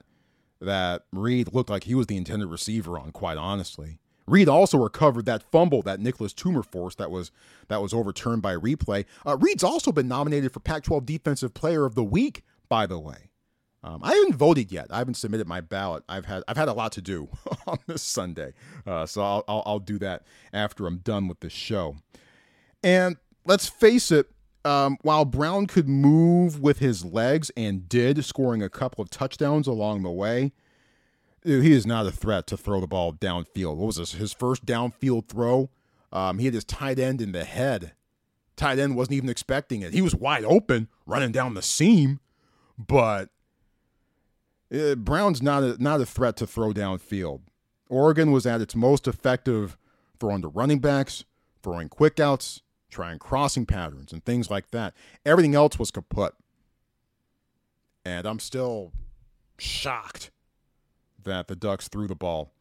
that 0.61 1.03
Reid 1.11 1.53
looked 1.53 1.69
like 1.69 1.83
he 1.83 1.95
was 1.95 2.07
the 2.07 2.15
intended 2.15 2.47
receiver 2.47 2.97
on, 2.97 3.11
quite 3.11 3.37
honestly. 3.37 3.99
Reid 4.27 4.47
also 4.47 4.77
recovered 4.77 5.25
that 5.25 5.43
fumble 5.51 5.81
that 5.81 5.99
Nicholas 5.99 6.33
Toomer 6.33 6.63
forced 6.63 6.99
that 6.99 7.11
was 7.11 7.31
that 7.67 7.81
was 7.81 7.93
overturned 7.93 8.41
by 8.41 8.55
replay. 8.55 9.03
Uh, 9.25 9.35
Reid's 9.37 9.63
also 9.63 9.91
been 9.91 10.07
nominated 10.07 10.53
for 10.53 10.61
Pac-12 10.61 11.05
Defensive 11.05 11.53
Player 11.53 11.83
of 11.83 11.95
the 11.95 12.03
Week, 12.03 12.43
by 12.69 12.85
the 12.85 12.99
way. 12.99 13.28
Um, 13.83 14.01
I 14.03 14.13
haven't 14.13 14.35
voted 14.35 14.71
yet. 14.71 14.87
I 14.89 14.97
haven't 14.97 15.13
submitted 15.13 15.47
my 15.47 15.61
ballot. 15.61 16.03
I've 16.09 16.25
had 16.25 16.43
I've 16.47 16.57
had 16.57 16.67
a 16.67 16.73
lot 16.73 16.91
to 16.93 17.01
do 17.01 17.29
on 17.67 17.77
this 17.87 18.01
Sunday, 18.01 18.53
uh, 18.85 19.05
so 19.05 19.21
I'll, 19.21 19.43
I'll, 19.47 19.63
I'll 19.65 19.79
do 19.79 19.97
that 19.99 20.23
after 20.51 20.85
I'm 20.85 20.97
done 20.97 21.27
with 21.27 21.39
the 21.39 21.49
show. 21.49 21.95
And 22.83 23.17
let's 23.45 23.67
face 23.67 24.11
it, 24.11 24.29
um, 24.65 24.97
while 25.01 25.25
Brown 25.25 25.65
could 25.67 25.87
move 25.87 26.61
with 26.61 26.79
his 26.79 27.05
legs 27.05 27.51
and 27.55 27.87
did, 27.87 28.23
scoring 28.25 28.61
a 28.61 28.69
couple 28.69 29.01
of 29.01 29.09
touchdowns 29.09 29.67
along 29.67 30.03
the 30.03 30.11
way, 30.11 30.51
he 31.43 31.71
is 31.71 31.87
not 31.87 32.05
a 32.05 32.11
threat 32.11 32.47
to 32.47 32.57
throw 32.57 32.81
the 32.81 32.87
ball 32.87 33.13
downfield. 33.13 33.77
What 33.77 33.87
was 33.87 33.95
this? 33.95 34.13
His 34.13 34.33
first 34.33 34.65
downfield 34.65 35.27
throw? 35.29 35.69
Um, 36.11 36.39
he 36.39 36.45
had 36.45 36.53
his 36.53 36.65
tight 36.65 36.99
end 36.99 37.21
in 37.21 37.31
the 37.31 37.45
head. 37.45 37.93
Tight 38.57 38.79
end 38.79 38.97
wasn't 38.97 39.13
even 39.13 39.29
expecting 39.29 39.81
it. 39.81 39.93
He 39.93 40.01
was 40.01 40.13
wide 40.13 40.43
open, 40.43 40.89
running 41.05 41.31
down 41.31 41.53
the 41.53 41.61
seam, 41.61 42.19
but 42.77 43.29
uh, 44.73 44.95
Brown's 44.95 45.41
not 45.41 45.63
a, 45.63 45.81
not 45.81 46.01
a 46.01 46.05
threat 46.05 46.35
to 46.37 46.47
throw 46.47 46.71
downfield. 46.71 47.41
Oregon 47.89 48.31
was 48.31 48.45
at 48.45 48.61
its 48.61 48.75
most 48.75 49.07
effective 49.07 49.77
throwing 50.19 50.41
to 50.41 50.47
running 50.47 50.79
backs, 50.79 51.23
throwing 51.63 51.89
quick 51.89 52.19
outs, 52.19 52.61
trying 52.89 53.19
crossing 53.19 53.65
patterns, 53.65 54.11
and 54.11 54.23
things 54.23 54.49
like 54.49 54.71
that. 54.71 54.93
Everything 55.25 55.55
else 55.55 55.79
was 55.79 55.91
kaput. 55.91 56.33
And 58.05 58.25
I'm 58.25 58.39
still 58.39 58.91
shocked 59.57 60.31
that 61.23 61.47
the 61.47 61.55
Ducks 61.55 61.87
threw 61.87 62.07
the 62.07 62.15
ball 62.15 62.51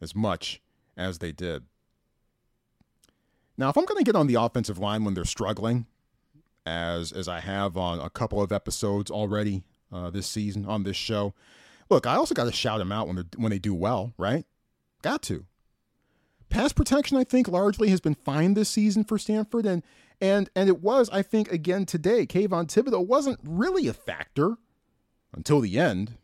as 0.00 0.14
much 0.14 0.60
as 0.96 1.18
they 1.18 1.32
did. 1.32 1.64
Now, 3.58 3.70
if 3.70 3.76
I'm 3.76 3.86
going 3.86 3.98
to 3.98 4.04
get 4.04 4.16
on 4.16 4.26
the 4.26 4.34
offensive 4.34 4.78
line 4.78 5.04
when 5.04 5.14
they're 5.14 5.24
struggling, 5.24 5.86
as 6.66 7.12
as 7.12 7.28
I 7.28 7.40
have 7.40 7.76
on 7.76 8.00
a 8.00 8.10
couple 8.10 8.42
of 8.42 8.52
episodes 8.52 9.10
already 9.10 9.62
uh, 9.92 10.10
this 10.10 10.26
season 10.26 10.66
on 10.66 10.82
this 10.82 10.96
show. 10.96 11.34
Look, 11.88 12.06
I 12.06 12.16
also 12.16 12.34
got 12.34 12.44
to 12.44 12.52
shout 12.52 12.78
them 12.78 12.92
out 12.92 13.06
when 13.06 13.16
they 13.16 13.22
when 13.36 13.50
they 13.50 13.58
do 13.58 13.74
well, 13.74 14.12
right? 14.18 14.44
Got 15.02 15.22
to. 15.22 15.46
Pass 16.48 16.72
protection, 16.72 17.16
I 17.16 17.24
think, 17.24 17.48
largely 17.48 17.88
has 17.90 18.00
been 18.00 18.14
fine 18.14 18.54
this 18.54 18.68
season 18.68 19.04
for 19.04 19.18
Stanford, 19.18 19.66
and 19.66 19.82
and 20.20 20.48
and 20.54 20.68
it 20.68 20.80
was, 20.80 21.10
I 21.10 21.22
think, 21.22 21.50
again 21.50 21.86
today. 21.86 22.26
Kayvon 22.26 22.66
Thibodeaux 22.66 23.06
wasn't 23.06 23.40
really 23.42 23.88
a 23.88 23.92
factor 23.92 24.56
until 25.34 25.60
the 25.60 25.78
end, 25.78 26.14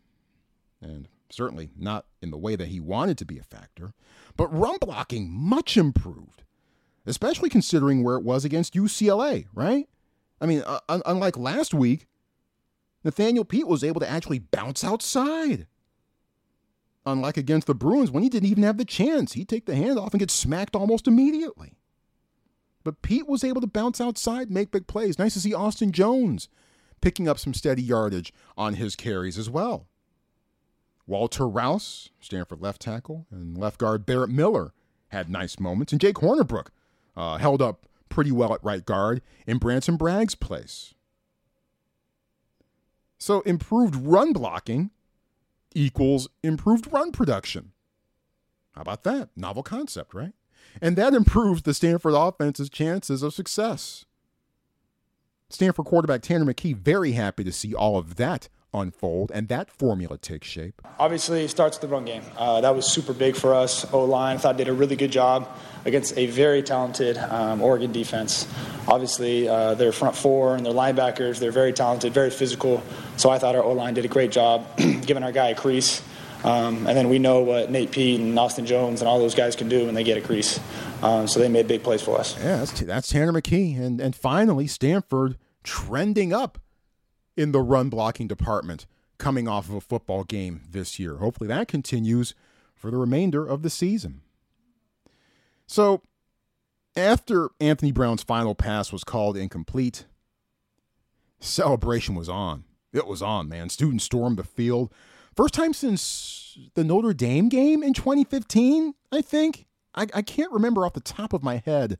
and 0.81 1.07
certainly 1.29 1.71
not 1.77 2.05
in 2.21 2.31
the 2.31 2.37
way 2.37 2.55
that 2.55 2.69
he 2.69 2.79
wanted 2.79 3.17
to 3.17 3.25
be 3.25 3.37
a 3.37 3.43
factor. 3.43 3.93
But 4.37 4.47
run 4.47 4.77
blocking 4.79 5.29
much 5.29 5.77
improved, 5.77 6.43
especially 7.05 7.49
considering 7.49 8.03
where 8.03 8.15
it 8.15 8.23
was 8.23 8.45
against 8.45 8.75
UCLA, 8.75 9.47
right? 9.53 9.87
I 10.39 10.45
mean, 10.45 10.63
uh, 10.65 10.79
unlike 11.05 11.37
last 11.37 11.73
week, 11.73 12.07
Nathaniel 13.03 13.45
Peat 13.45 13.67
was 13.67 13.83
able 13.83 13.99
to 13.99 14.09
actually 14.09 14.39
bounce 14.39 14.83
outside. 14.83 15.67
Unlike 17.05 17.37
against 17.37 17.67
the 17.67 17.75
Bruins, 17.75 18.11
when 18.11 18.23
he 18.23 18.29
didn't 18.29 18.49
even 18.49 18.63
have 18.63 18.77
the 18.77 18.85
chance, 18.85 19.33
he'd 19.33 19.49
take 19.49 19.65
the 19.65 19.73
handoff 19.73 20.11
and 20.11 20.19
get 20.19 20.31
smacked 20.31 20.75
almost 20.75 21.07
immediately. 21.07 21.77
But 22.83 23.01
Peat 23.01 23.27
was 23.27 23.43
able 23.43 23.61
to 23.61 23.67
bounce 23.67 23.99
outside, 23.99 24.49
make 24.49 24.71
big 24.71 24.87
plays. 24.87 25.19
Nice 25.19 25.33
to 25.33 25.39
see 25.41 25.53
Austin 25.53 25.91
Jones 25.91 26.47
picking 27.01 27.27
up 27.27 27.39
some 27.39 27.53
steady 27.53 27.81
yardage 27.81 28.33
on 28.57 28.75
his 28.75 28.95
carries 28.95 29.37
as 29.37 29.49
well. 29.49 29.87
Walter 31.05 31.47
Rouse, 31.47 32.11
Stanford 32.21 32.61
left 32.61 32.81
tackle, 32.81 33.27
and 33.29 33.57
left 33.57 33.77
guard 33.77 34.05
Barrett 34.05 34.29
Miller 34.29 34.73
had 35.09 35.29
nice 35.29 35.59
moments. 35.59 35.91
And 35.91 35.99
Jake 35.99 36.15
Hornibrook 36.15 36.67
uh, 37.17 37.37
held 37.37 37.61
up 37.61 37.87
pretty 38.07 38.31
well 38.31 38.53
at 38.53 38.63
right 38.63 38.85
guard 38.85 39.21
in 39.45 39.57
Branson 39.57 39.97
Bragg's 39.97 40.35
place. 40.35 40.93
So 43.23 43.39
improved 43.43 43.95
run 43.95 44.33
blocking 44.33 44.91
equals 45.73 46.27
improved 46.43 46.91
run 46.91 47.13
production. 47.13 47.71
How 48.73 48.81
about 48.81 49.03
that? 49.05 49.29
Novel 49.37 49.63
concept, 49.63 50.13
right? 50.13 50.33
And 50.81 50.97
that 50.97 51.13
improves 51.13 51.61
the 51.61 51.73
Stanford 51.73 52.15
offense's 52.15 52.69
chances 52.69 53.23
of 53.23 53.33
success. 53.33 54.03
Stanford 55.47 55.85
quarterback 55.85 56.21
Tanner 56.21 56.43
McKee 56.43 56.75
very 56.75 57.13
happy 57.13 57.45
to 57.45 57.53
see 57.53 57.73
all 57.73 57.97
of 57.97 58.17
that 58.17 58.49
unfold 58.73 59.31
and 59.33 59.47
that 59.47 59.69
formula 59.69 60.17
take 60.17 60.43
shape? 60.43 60.81
Obviously, 60.99 61.45
it 61.45 61.49
starts 61.49 61.77
with 61.77 61.89
the 61.89 61.93
run 61.93 62.05
game. 62.05 62.23
Uh, 62.37 62.61
that 62.61 62.75
was 62.75 62.91
super 62.91 63.13
big 63.13 63.35
for 63.35 63.53
us. 63.53 63.91
O 63.93 64.03
line 64.05 64.37
I 64.37 64.39
thought 64.39 64.57
did 64.57 64.67
a 64.67 64.73
really 64.73 64.95
good 64.95 65.11
job 65.11 65.47
against 65.85 66.17
a 66.17 66.25
very 66.27 66.63
talented 66.63 67.17
um, 67.17 67.61
Oregon 67.61 67.91
defense. 67.91 68.47
Obviously, 68.87 69.47
uh, 69.47 69.75
their 69.75 69.91
front 69.91 70.15
four 70.15 70.55
and 70.55 70.65
their 70.65 70.73
linebackers, 70.73 71.39
they're 71.39 71.51
very 71.51 71.73
talented, 71.73 72.13
very 72.13 72.29
physical. 72.29 72.83
So 73.17 73.29
I 73.29 73.37
thought 73.39 73.55
our 73.55 73.63
O 73.63 73.73
line 73.73 73.93
did 73.93 74.05
a 74.05 74.09
great 74.09 74.31
job 74.31 74.67
giving 74.77 75.23
our 75.23 75.31
guy 75.31 75.49
a 75.49 75.55
crease. 75.55 76.01
Um, 76.43 76.87
and 76.87 76.97
then 76.97 77.09
we 77.09 77.19
know 77.19 77.41
what 77.41 77.71
Nate 77.71 77.91
Peat 77.91 78.19
and 78.19 78.37
Austin 78.37 78.65
Jones 78.65 79.01
and 79.01 79.07
all 79.07 79.19
those 79.19 79.35
guys 79.35 79.55
can 79.55 79.69
do 79.69 79.85
when 79.85 79.95
they 79.95 80.03
get 80.03 80.17
a 80.17 80.21
crease. 80.21 80.59
Um, 81.01 81.27
so 81.27 81.39
they 81.39 81.47
made 81.47 81.67
big 81.67 81.83
plays 81.83 82.01
for 82.01 82.17
us. 82.19 82.37
Yeah, 82.37 82.57
that's, 82.57 82.71
that's 82.81 83.07
Tanner 83.07 83.31
McKee. 83.31 83.79
And, 83.79 84.01
and 84.01 84.15
finally, 84.15 84.67
Stanford 84.67 85.37
trending 85.63 86.33
up 86.33 86.59
in 87.35 87.51
the 87.51 87.61
run 87.61 87.89
blocking 87.89 88.27
department 88.27 88.85
coming 89.17 89.47
off 89.47 89.69
of 89.69 89.75
a 89.75 89.81
football 89.81 90.23
game 90.23 90.61
this 90.69 90.99
year. 90.99 91.17
Hopefully 91.17 91.47
that 91.47 91.67
continues 91.67 92.33
for 92.75 92.91
the 92.91 92.97
remainder 92.97 93.45
of 93.45 93.61
the 93.61 93.69
season. 93.69 94.21
So, 95.65 96.01
after 96.95 97.49
Anthony 97.59 97.91
Brown's 97.91 98.23
final 98.23 98.53
pass 98.53 98.91
was 98.91 99.03
called 99.03 99.37
incomplete, 99.37 100.05
celebration 101.39 102.15
was 102.15 102.29
on. 102.29 102.65
It 102.91 103.07
was 103.07 103.21
on, 103.21 103.49
man. 103.49 103.69
Students 103.69 104.03
stormed 104.03 104.37
the 104.37 104.43
field. 104.43 104.91
First 105.35 105.53
time 105.53 105.73
since 105.73 106.57
the 106.75 106.83
Notre 106.83 107.13
Dame 107.13 107.49
game 107.49 107.81
in 107.81 107.93
2015, 107.93 108.93
I 109.11 109.21
think. 109.21 109.65
I, 109.95 110.07
I 110.13 110.21
can't 110.21 110.51
remember 110.51 110.85
off 110.85 110.93
the 110.93 110.99
top 110.99 111.33
of 111.33 111.41
my 111.41 111.57
head 111.65 111.97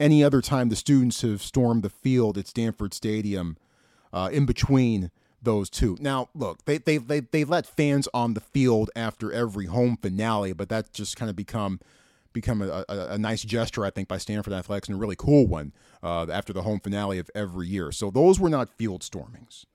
any 0.00 0.24
other 0.24 0.40
time 0.40 0.68
the 0.68 0.76
students 0.76 1.22
have 1.22 1.42
stormed 1.42 1.82
the 1.82 1.90
field 1.90 2.36
at 2.36 2.48
Stanford 2.48 2.92
Stadium 2.92 3.56
uh, 4.14 4.30
in 4.32 4.46
between 4.46 5.10
those 5.42 5.68
two. 5.68 5.98
Now, 6.00 6.30
look, 6.34 6.64
they, 6.64 6.78
they 6.78 6.96
they 6.96 7.20
they 7.20 7.44
let 7.44 7.66
fans 7.66 8.08
on 8.14 8.32
the 8.32 8.40
field 8.40 8.90
after 8.96 9.30
every 9.30 9.66
home 9.66 9.98
finale, 10.00 10.54
but 10.54 10.70
that's 10.70 10.88
just 10.88 11.16
kind 11.16 11.28
of 11.28 11.36
become 11.36 11.80
become 12.32 12.62
a, 12.62 12.84
a, 12.88 13.06
a, 13.10 13.18
nice 13.18 13.42
gesture, 13.42 13.84
I 13.84 13.90
think, 13.90 14.08
by 14.08 14.18
Stanford 14.18 14.52
Athletics 14.52 14.88
and 14.88 14.96
a 14.96 14.98
really 14.98 15.14
cool 15.14 15.46
one 15.46 15.72
uh, 16.02 16.26
after 16.32 16.52
the 16.52 16.62
home 16.62 16.80
finale 16.80 17.18
of 17.18 17.30
every 17.34 17.68
year. 17.68 17.92
So 17.92 18.10
those 18.10 18.40
were 18.40 18.48
not 18.48 18.68
field 18.70 19.02
stormings. 19.02 19.66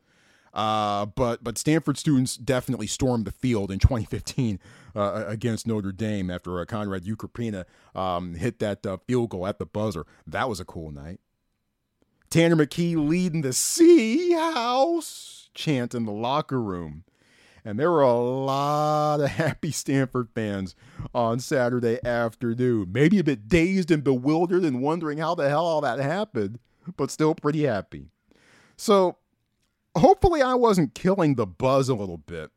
Uh, 0.54 1.06
but 1.06 1.44
but 1.44 1.58
Stanford 1.58 1.98
students 1.98 2.36
definitely 2.36 2.88
stormed 2.88 3.26
the 3.26 3.32
field 3.32 3.72
in 3.72 3.80
2015 3.80 4.60
uh, 4.96 5.24
against 5.28 5.68
Notre 5.68 5.92
Dame 5.92 6.32
after 6.32 6.60
uh, 6.60 6.66
Conrad 6.66 7.04
Ukropina 7.04 7.66
um, 7.94 8.34
hit 8.34 8.60
that 8.60 8.86
uh, 8.86 8.98
field 9.08 9.30
goal 9.30 9.46
at 9.46 9.60
the 9.60 9.66
buzzer. 9.66 10.06
That 10.26 10.50
was 10.50 10.60
a 10.60 10.66
cool 10.66 10.92
night. 10.92 11.20
Tanner 12.30 12.56
McKee 12.56 12.96
leading 12.96 13.42
the 13.42 13.54
Sea 13.54 14.34
House 14.34 15.50
chant 15.56 15.96
in 15.96 16.06
the 16.06 16.12
locker 16.12 16.62
room. 16.62 17.04
And 17.66 17.80
there 17.80 17.92
were 17.92 18.02
a 18.02 18.14
lot 18.14 19.20
of 19.20 19.30
happy 19.32 19.72
Stanford 19.72 20.30
fans 20.34 20.76
on 21.14 21.40
Saturday 21.40 22.00
afternoon. 22.06 22.90
Maybe 22.92 23.20
a 23.20 23.24
bit 23.24 23.48
dazed 23.48 23.92
and 23.92 24.04
bewildered 24.04 24.64
and 24.64 24.82
wondering 24.82 25.18
how 25.18 25.36
the 25.36 25.50
hell 25.50 25.66
all 25.66 25.82
that 25.82 26.00
happened, 26.00 26.60
but 26.98 27.12
still 27.12 27.36
pretty 27.36 27.64
happy. 27.64 28.10
So 28.78 29.18
hopefully 29.98 30.42
I 30.42 30.54
wasn't 30.54 30.94
killing 30.94 31.36
the 31.36 31.48
buzz 31.48 31.90
a 31.90 31.96
little 31.96 32.18
bit 32.18 32.52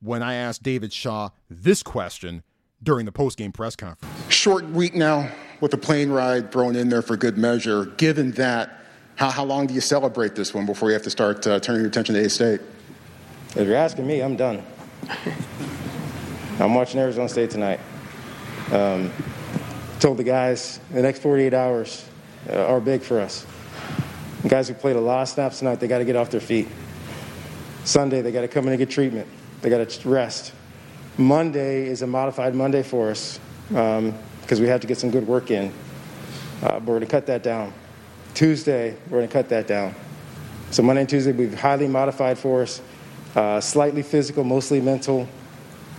when 0.00 0.22
I 0.22 0.34
asked 0.34 0.62
David 0.62 0.92
Shaw 0.92 1.30
this 1.48 1.82
question 1.82 2.42
during 2.82 3.06
the 3.06 3.12
post-game 3.12 3.52
press 3.52 3.76
conference. 3.76 4.14
Short 4.32 4.64
week 4.70 4.94
now 4.94 5.30
with 5.60 5.70
the 5.70 5.78
plane 5.78 6.10
ride 6.10 6.52
thrown 6.52 6.76
in 6.76 6.88
there 6.88 7.02
for 7.02 7.16
good 7.16 7.38
measure. 7.38 7.86
Given 7.86 8.32
that, 8.32 8.85
how, 9.16 9.30
how 9.30 9.44
long 9.44 9.66
do 9.66 9.74
you 9.74 9.80
celebrate 9.80 10.34
this 10.34 10.54
one 10.54 10.66
before 10.66 10.90
you 10.90 10.92
have 10.92 11.02
to 11.02 11.10
start 11.10 11.46
uh, 11.46 11.58
turning 11.58 11.80
your 11.80 11.88
attention 11.88 12.14
to 12.14 12.20
A 12.24 12.28
State? 12.28 12.60
If 13.56 13.66
you're 13.66 13.76
asking 13.76 14.06
me, 14.06 14.20
I'm 14.20 14.36
done. 14.36 14.62
I'm 16.60 16.74
watching 16.74 17.00
Arizona 17.00 17.28
State 17.28 17.50
tonight. 17.50 17.80
Um, 18.70 19.10
told 20.00 20.18
the 20.18 20.24
guys 20.24 20.80
the 20.90 21.00
next 21.00 21.20
48 21.20 21.54
hours 21.54 22.06
uh, 22.50 22.66
are 22.66 22.80
big 22.80 23.00
for 23.00 23.18
us. 23.18 23.46
The 24.42 24.50
guys 24.50 24.68
who 24.68 24.74
played 24.74 24.96
a 24.96 25.00
lot 25.00 25.22
of 25.22 25.28
snaps 25.28 25.60
tonight, 25.60 25.80
they 25.80 25.88
got 25.88 25.98
to 25.98 26.04
get 26.04 26.16
off 26.16 26.30
their 26.30 26.40
feet. 26.40 26.68
Sunday, 27.84 28.20
they 28.20 28.32
got 28.32 28.42
to 28.42 28.48
come 28.48 28.66
in 28.66 28.72
and 28.72 28.78
get 28.78 28.90
treatment. 28.90 29.28
They 29.62 29.70
got 29.70 29.88
to 29.88 30.08
rest. 30.08 30.52
Monday 31.16 31.86
is 31.86 32.02
a 32.02 32.06
modified 32.06 32.54
Monday 32.54 32.82
for 32.82 33.10
us 33.10 33.40
because 33.68 33.98
um, 33.98 34.60
we 34.60 34.66
have 34.68 34.82
to 34.82 34.86
get 34.86 34.98
some 34.98 35.10
good 35.10 35.26
work 35.26 35.50
in. 35.50 35.72
Uh, 36.62 36.72
but 36.72 36.80
we're 36.80 36.98
going 36.98 37.00
to 37.00 37.06
cut 37.06 37.26
that 37.26 37.42
down. 37.42 37.72
Tuesday, 38.36 38.94
we're 39.06 39.18
going 39.18 39.28
to 39.28 39.32
cut 39.32 39.48
that 39.48 39.66
down. 39.66 39.94
So 40.70 40.82
Monday 40.82 41.00
and 41.00 41.08
Tuesday 41.08 41.32
we've 41.32 41.58
highly 41.58 41.88
modified 41.88 42.38
for 42.38 42.62
us, 42.62 42.82
uh, 43.34 43.60
slightly 43.60 44.02
physical, 44.02 44.44
mostly 44.44 44.78
mental. 44.78 45.26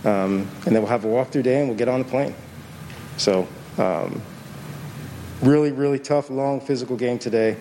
Um, 0.04 0.48
and 0.64 0.66
then 0.66 0.74
we'll 0.74 0.86
have 0.86 1.04
a 1.04 1.08
walkthrough 1.08 1.42
day 1.42 1.58
and 1.58 1.68
we'll 1.68 1.76
get 1.76 1.88
on 1.88 1.98
the 1.98 2.08
plane. 2.08 2.32
So, 3.16 3.48
um, 3.76 4.22
really, 5.42 5.72
really 5.72 5.98
tough, 5.98 6.30
long 6.30 6.60
physical 6.60 6.96
game 6.96 7.18
today. 7.18 7.56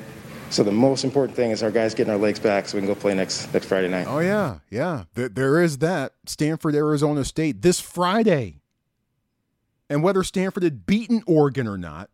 So 0.51 0.63
the 0.63 0.71
most 0.71 1.03
important 1.03 1.35
thing 1.35 1.49
is 1.49 1.63
our 1.63 1.71
guys 1.71 1.95
getting 1.95 2.13
our 2.13 2.19
legs 2.19 2.39
back 2.39 2.67
so 2.67 2.77
we 2.77 2.81
can 2.81 2.87
go 2.87 2.95
play 2.95 3.15
next 3.15 3.51
next 3.53 3.65
Friday 3.65 3.89
night. 3.89 4.05
Oh 4.07 4.19
yeah, 4.19 4.59
yeah. 4.69 5.05
There 5.13 5.61
is 5.61 5.79
that 5.79 6.13
Stanford 6.25 6.75
Arizona 6.75 7.25
State 7.25 7.63
this 7.63 7.81
Friday. 7.81 8.61
And 9.89 10.03
whether 10.03 10.23
Stanford 10.23 10.63
had 10.63 10.85
beaten 10.85 11.23
Oregon 11.25 11.67
or 11.67 11.77
not, 11.77 12.09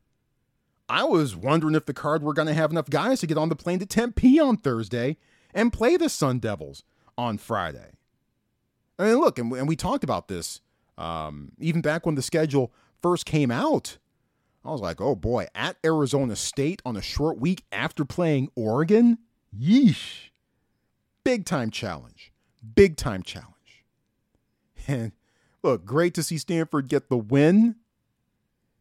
I 0.89 1.03
was 1.05 1.35
wondering 1.35 1.75
if 1.75 1.85
the 1.85 1.93
card 1.93 2.23
were 2.23 2.33
going 2.33 2.47
to 2.47 2.53
have 2.53 2.71
enough 2.71 2.89
guys 2.89 3.19
to 3.21 3.27
get 3.27 3.37
on 3.37 3.49
the 3.49 3.55
plane 3.55 3.79
to 3.79 3.85
Tempe 3.85 4.39
on 4.39 4.57
Thursday 4.57 5.17
and 5.53 5.73
play 5.73 5.97
the 5.97 6.09
Sun 6.09 6.39
Devils 6.39 6.83
on 7.17 7.37
Friday. 7.37 7.91
I 8.99 9.05
mean, 9.05 9.19
look, 9.19 9.39
and 9.39 9.49
we, 9.51 9.59
and 9.59 9.67
we 9.67 9.75
talked 9.75 10.03
about 10.03 10.27
this 10.27 10.61
um, 10.97 11.51
even 11.59 11.81
back 11.81 12.05
when 12.05 12.15
the 12.15 12.21
schedule 12.21 12.71
first 13.01 13.25
came 13.25 13.51
out. 13.51 13.97
I 14.65 14.71
was 14.71 14.81
like, 14.81 15.01
oh 15.01 15.15
boy, 15.15 15.47
at 15.53 15.77
Arizona 15.83 16.35
State 16.35 16.81
on 16.85 16.95
a 16.95 17.01
short 17.01 17.37
week 17.37 17.63
after 17.71 18.05
playing 18.05 18.49
Oregon? 18.55 19.17
Yeesh. 19.57 20.29
Big 21.23 21.45
time 21.45 21.69
challenge. 21.69 22.31
Big 22.75 22.97
time 22.97 23.23
challenge. 23.23 23.49
And 24.85 25.13
look, 25.63 25.85
great 25.85 26.13
to 26.15 26.23
see 26.23 26.37
Stanford 26.37 26.89
get 26.89 27.07
the 27.07 27.15
win. 27.15 27.75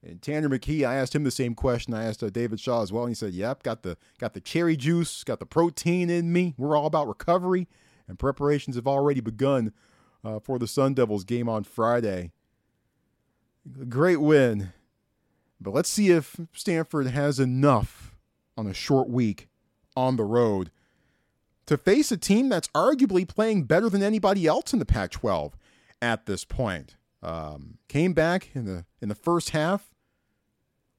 And 0.05 0.21
Tanner 0.21 0.49
McKee, 0.49 0.85
I 0.87 0.97
asked 0.97 1.15
him 1.15 1.23
the 1.23 1.31
same 1.31 1.55
question 1.55 1.95
I 1.95 2.05
asked 2.05 2.23
uh, 2.23 2.31
David 2.31 2.59
Shaw 2.59 2.83
as 2.83 2.93
well. 2.93 3.05
And 3.05 3.11
he 3.11 3.15
said, 3.15 3.35
Yep, 3.35 3.63
got 3.63 3.83
the 3.83 3.97
got 4.19 4.35
the 4.35 4.41
cherry 4.41 4.77
juice, 4.77 5.23
got 5.25 5.39
the 5.39 5.47
protein 5.47 6.11
in 6.11 6.33
me. 6.33 6.55
We're 6.59 6.77
all 6.77 6.87
about 6.87 7.09
recovery, 7.09 7.69
and 8.09 8.19
preparations 8.19 8.77
have 8.77 8.87
already 8.87 9.21
begun 9.21 9.73
uh, 10.25 10.41
for 10.41 10.59
the 10.59 10.67
Sun 10.67 10.95
Devils 10.95 11.25
game 11.25 11.49
on 11.49 11.65
Friday. 11.65 12.33
Great 13.89 14.21
win 14.21 14.73
but 15.63 15.75
let's 15.75 15.89
see 15.89 16.11
if 16.11 16.41
Stanford 16.53 17.07
has 17.09 17.39
enough 17.39 18.15
on 18.57 18.67
a 18.67 18.75
short 18.75 19.09
week 19.09 19.49
on 19.97 20.17
the 20.17 20.25
road 20.25 20.71
to 21.67 21.77
face 21.77 22.11
a 22.11 22.17
team 22.17 22.49
that's 22.49 22.69
arguably 22.69 23.27
playing 23.27 23.65
better 23.65 23.89
than 23.89 24.03
anybody 24.03 24.47
else 24.47 24.73
in 24.73 24.79
the 24.79 24.85
Pac-12 24.85 25.53
at 26.01 26.27
this 26.27 26.45
point. 26.45 26.97
Um, 27.23 27.79
came 27.89 28.15
back 28.15 28.51
in 28.55 28.65
the 28.65 28.85
in 29.01 29.09
the 29.09 29.15
first 29.15 29.51
half 29.51 29.92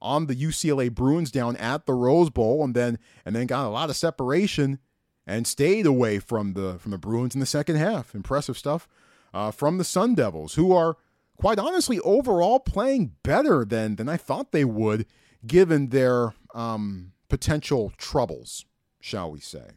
on 0.04 0.28
the 0.28 0.36
UCLA 0.36 0.94
Bruins 0.94 1.32
down 1.32 1.56
at 1.56 1.88
the 1.88 1.94
Rose 1.94 2.30
Bowl, 2.30 2.64
and 2.64 2.76
then 2.76 3.00
and 3.26 3.36
then 3.36 3.48
got 3.48 3.66
a 3.66 3.70
lot 3.70 3.90
of 3.90 3.96
separation 3.96 4.78
and 5.26 5.48
stayed 5.48 5.86
away 5.86 6.20
from 6.20 6.54
the 6.54 6.78
from 6.78 6.92
the 6.92 6.98
Bruins 6.98 7.34
in 7.34 7.40
the 7.40 7.46
second 7.46 7.78
half. 7.78 8.14
Impressive 8.14 8.58
stuff 8.58 8.88
uh, 9.34 9.50
from 9.50 9.78
the 9.78 9.84
Sun 9.84 10.16
Devils, 10.16 10.56
who 10.56 10.72
are 10.72 10.98
quite 11.38 11.58
honestly, 11.58 12.00
overall 12.02 12.60
playing 12.60 13.14
better 13.24 13.66
than 13.66 13.96
than 13.96 14.10
I 14.10 14.18
thought 14.18 14.52
they 14.52 14.66
would, 14.66 15.06
given 15.48 15.90
their 15.90 16.34
um, 16.54 17.14
potential 17.30 17.92
troubles, 17.98 18.66
shall 19.00 19.32
we 19.32 19.40
say. 19.40 19.72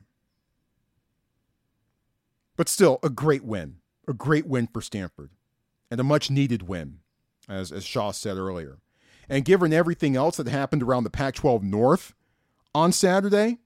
But 2.57 2.69
still, 2.69 2.99
a 3.03 3.11
great 3.11 3.45
win, 3.45 3.77
a 4.09 4.13
great 4.13 4.47
win 4.47 4.67
for 4.67 4.81
Stanford, 4.81 5.31
and 5.91 6.01
a 6.01 6.05
much 6.05 6.31
needed 6.31 6.63
win, 6.69 7.01
as 7.49 7.71
as 7.71 7.85
Shaw 7.85 8.11
said 8.11 8.37
earlier. 8.37 8.79
And 9.29 9.45
given 9.45 9.73
everything 9.73 10.17
else 10.17 10.37
that 10.37 10.47
happened 10.47 10.83
around 10.83 11.05
the 11.05 11.11
Pac-12 11.11 11.63
North 11.63 12.15
on 12.75 12.93
Saturday, 12.93 13.59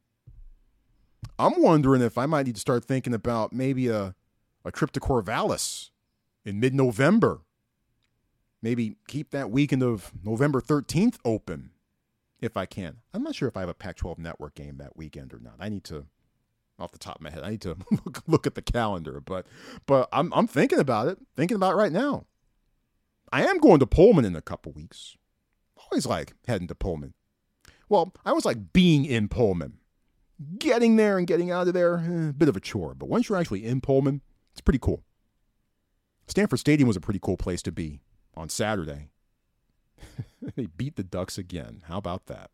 I'm 1.39 1.61
wondering 1.63 2.03
if 2.03 2.17
I 2.17 2.27
might 2.27 2.47
need 2.47 2.55
to 2.55 2.61
start 2.61 2.85
thinking 2.85 3.15
about 3.15 3.53
maybe 3.53 3.89
a 3.89 4.15
a 4.63 4.71
trip 4.71 4.91
to 4.93 5.01
Corvallis 5.01 5.89
in 6.45 6.61
mid-November 6.61 7.41
maybe 8.63 8.97
keep 9.07 9.31
that 9.31 9.51
weekend 9.51 9.83
of 9.83 10.13
November 10.25 10.61
13th 10.61 11.17
open 11.25 11.71
if 12.41 12.57
I 12.57 12.67
can. 12.67 12.99
I'm 13.13 13.23
not 13.23 13.35
sure 13.35 13.49
if 13.49 13.57
I 13.57 13.61
have 13.61 13.69
a 13.69 13.75
Pac 13.75 13.97
12 13.97 14.19
network 14.19 14.55
game 14.55 14.79
that 14.79 14.97
weekend 14.97 15.33
or 15.33 15.41
not. 15.41 15.55
I 15.59 15.69
need 15.69 15.85
to, 15.85 16.07
off 16.79 16.93
the 16.93 16.99
top 16.99 17.17
of 17.17 17.23
my 17.23 17.31
head, 17.31 17.43
I 17.43 17.51
need 17.51 17.61
to 17.63 17.77
look, 18.05 18.23
look 18.27 18.47
at 18.47 18.55
the 18.55 18.63
calendar, 18.63 19.21
but 19.21 19.47
but 19.87 20.09
I'm, 20.13 20.33
I'm 20.35 20.47
thinking 20.47 20.79
about 20.79 21.09
it, 21.09 21.19
thinking 21.37 21.57
about 21.57 21.73
it 21.73 21.77
right 21.77 21.93
now. 21.93 22.27
I 23.33 23.47
am 23.47 23.59
going 23.59 23.79
to 23.81 23.87
Pullman 23.87 24.25
in 24.25 24.35
a 24.35 24.43
couple 24.43 24.73
weeks. 24.73 25.17
Always 25.81 26.07
like 26.07 26.35
heading 26.47 26.69
to 26.69 26.75
Pullman. 26.75 27.15
Well, 27.89 28.13
I 28.25 28.31
always 28.31 28.45
like 28.45 28.73
being 28.73 29.05
in 29.05 29.29
Pullman. 29.29 29.79
Getting 30.59 30.97
there 30.97 31.19
and 31.19 31.27
getting 31.27 31.51
out 31.51 31.69
of 31.69 31.75
there, 31.75 31.99
eh, 31.99 32.29
a 32.31 32.33
bit 32.33 32.49
of 32.49 32.57
a 32.57 32.61
chore. 32.61 32.95
But 32.95 33.09
once 33.09 33.29
you're 33.29 33.39
actually 33.39 33.67
in 33.67 33.81
Pullman, 33.81 34.23
it's 34.53 34.61
pretty 34.61 34.79
cool. 34.79 35.03
Stanford 36.27 36.61
Stadium 36.61 36.87
was 36.87 36.97
a 36.97 37.01
pretty 37.01 37.21
cool 37.21 37.37
place 37.37 37.61
to 37.63 37.73
be 37.73 38.01
on 38.35 38.49
Saturday. 38.49 39.11
they 40.57 40.67
beat 40.67 40.97
the 40.97 41.03
Ducks 41.03 41.37
again. 41.37 41.83
How 41.89 41.99
about 41.99 42.27
that? 42.27 42.51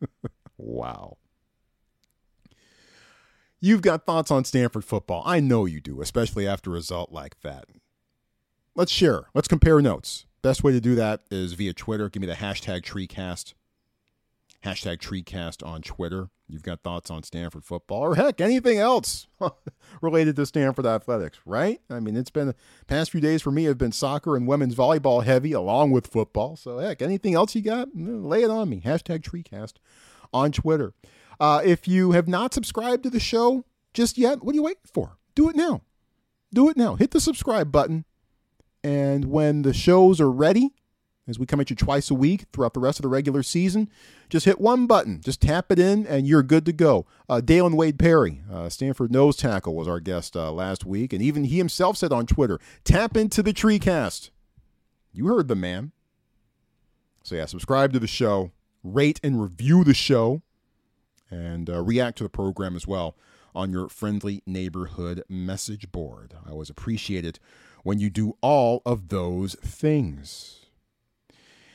wow. 0.56 1.18
You've 3.60 3.82
got 3.82 4.06
thoughts 4.06 4.30
on 4.30 4.44
Stanford 4.44 4.84
football. 4.84 5.22
I 5.26 5.38
know 5.40 5.66
you 5.66 5.80
do, 5.80 6.00
especially 6.00 6.48
after 6.48 6.70
a 6.70 6.74
result 6.74 7.12
like 7.12 7.40
that. 7.42 7.66
Let's 8.74 8.90
share. 8.90 9.24
Let's 9.34 9.48
compare 9.48 9.80
notes. 9.82 10.24
Best 10.42 10.64
way 10.64 10.72
to 10.72 10.80
do 10.80 10.94
that 10.94 11.20
is 11.30 11.52
via 11.52 11.72
Twitter. 11.74 12.08
Give 12.08 12.20
me 12.20 12.26
the 12.26 12.34
hashtag 12.34 12.82
TreeCast. 12.82 13.54
Hashtag 14.64 14.98
TreeCast 14.98 15.66
on 15.66 15.82
Twitter. 15.82 16.28
you've 16.46 16.62
got 16.62 16.82
thoughts 16.82 17.10
on 17.10 17.22
Stanford 17.22 17.64
football 17.64 18.00
or 18.00 18.14
heck, 18.16 18.40
anything 18.40 18.78
else 18.78 19.26
related 20.02 20.36
to 20.36 20.44
Stanford 20.44 20.84
athletics, 20.84 21.38
right? 21.46 21.80
I 21.88 22.00
mean, 22.00 22.16
it's 22.16 22.30
been 22.30 22.48
the 22.48 22.54
past 22.86 23.10
few 23.10 23.20
days 23.20 23.40
for 23.40 23.50
me 23.50 23.64
have 23.64 23.78
been 23.78 23.92
soccer 23.92 24.36
and 24.36 24.46
women's 24.46 24.74
volleyball 24.74 25.24
heavy 25.24 25.52
along 25.52 25.92
with 25.92 26.06
football. 26.06 26.56
So 26.56 26.78
heck, 26.78 27.00
anything 27.00 27.34
else 27.34 27.54
you 27.54 27.62
got, 27.62 27.88
lay 27.94 28.42
it 28.42 28.50
on 28.50 28.68
me. 28.68 28.80
Hashtag 28.80 29.20
TreeCast 29.20 29.74
on 30.32 30.52
Twitter. 30.52 30.92
Uh, 31.38 31.62
if 31.64 31.88
you 31.88 32.12
have 32.12 32.28
not 32.28 32.52
subscribed 32.52 33.02
to 33.04 33.10
the 33.10 33.20
show 33.20 33.64
just 33.94 34.18
yet, 34.18 34.42
what 34.42 34.52
are 34.52 34.56
you 34.56 34.62
waiting 34.62 34.82
for? 34.92 35.16
Do 35.34 35.48
it 35.48 35.56
now. 35.56 35.82
Do 36.52 36.68
it 36.68 36.76
now. 36.76 36.96
Hit 36.96 37.12
the 37.12 37.20
subscribe 37.20 37.72
button. 37.72 38.04
And 38.82 39.26
when 39.26 39.62
the 39.62 39.74
shows 39.74 40.20
are 40.20 40.30
ready, 40.30 40.70
as 41.30 41.38
we 41.38 41.46
come 41.46 41.60
at 41.60 41.70
you 41.70 41.76
twice 41.76 42.10
a 42.10 42.14
week 42.14 42.46
throughout 42.52 42.74
the 42.74 42.80
rest 42.80 42.98
of 42.98 43.04
the 43.04 43.08
regular 43.08 43.42
season. 43.42 43.88
Just 44.28 44.44
hit 44.44 44.60
one 44.60 44.86
button, 44.86 45.20
just 45.20 45.40
tap 45.40 45.70
it 45.70 45.78
in, 45.78 46.06
and 46.06 46.26
you're 46.26 46.42
good 46.42 46.66
to 46.66 46.72
go. 46.72 47.06
Uh, 47.28 47.40
Dalyn 47.42 47.74
Wade 47.74 47.98
Perry, 47.98 48.42
uh, 48.52 48.68
Stanford 48.68 49.12
nose 49.12 49.36
tackle, 49.36 49.74
was 49.74 49.88
our 49.88 50.00
guest 50.00 50.36
uh, 50.36 50.52
last 50.52 50.84
week, 50.84 51.12
and 51.12 51.22
even 51.22 51.44
he 51.44 51.58
himself 51.58 51.96
said 51.96 52.12
on 52.12 52.26
Twitter, 52.26 52.58
"Tap 52.84 53.16
into 53.16 53.42
the 53.42 53.52
TreeCast." 53.52 54.30
You 55.12 55.26
heard 55.26 55.48
the 55.48 55.56
man. 55.56 55.92
So 57.22 57.36
yeah, 57.36 57.46
subscribe 57.46 57.92
to 57.92 57.98
the 57.98 58.06
show, 58.06 58.50
rate 58.82 59.20
and 59.22 59.40
review 59.40 59.84
the 59.84 59.94
show, 59.94 60.42
and 61.30 61.70
uh, 61.70 61.82
react 61.82 62.18
to 62.18 62.24
the 62.24 62.30
program 62.30 62.76
as 62.76 62.86
well 62.86 63.16
on 63.54 63.72
your 63.72 63.88
friendly 63.88 64.42
neighborhood 64.46 65.24
message 65.28 65.90
board. 65.90 66.34
I 66.46 66.50
always 66.50 66.70
appreciate 66.70 67.24
it 67.24 67.38
when 67.82 67.98
you 67.98 68.10
do 68.10 68.36
all 68.40 68.82
of 68.84 69.08
those 69.08 69.54
things. 69.56 70.66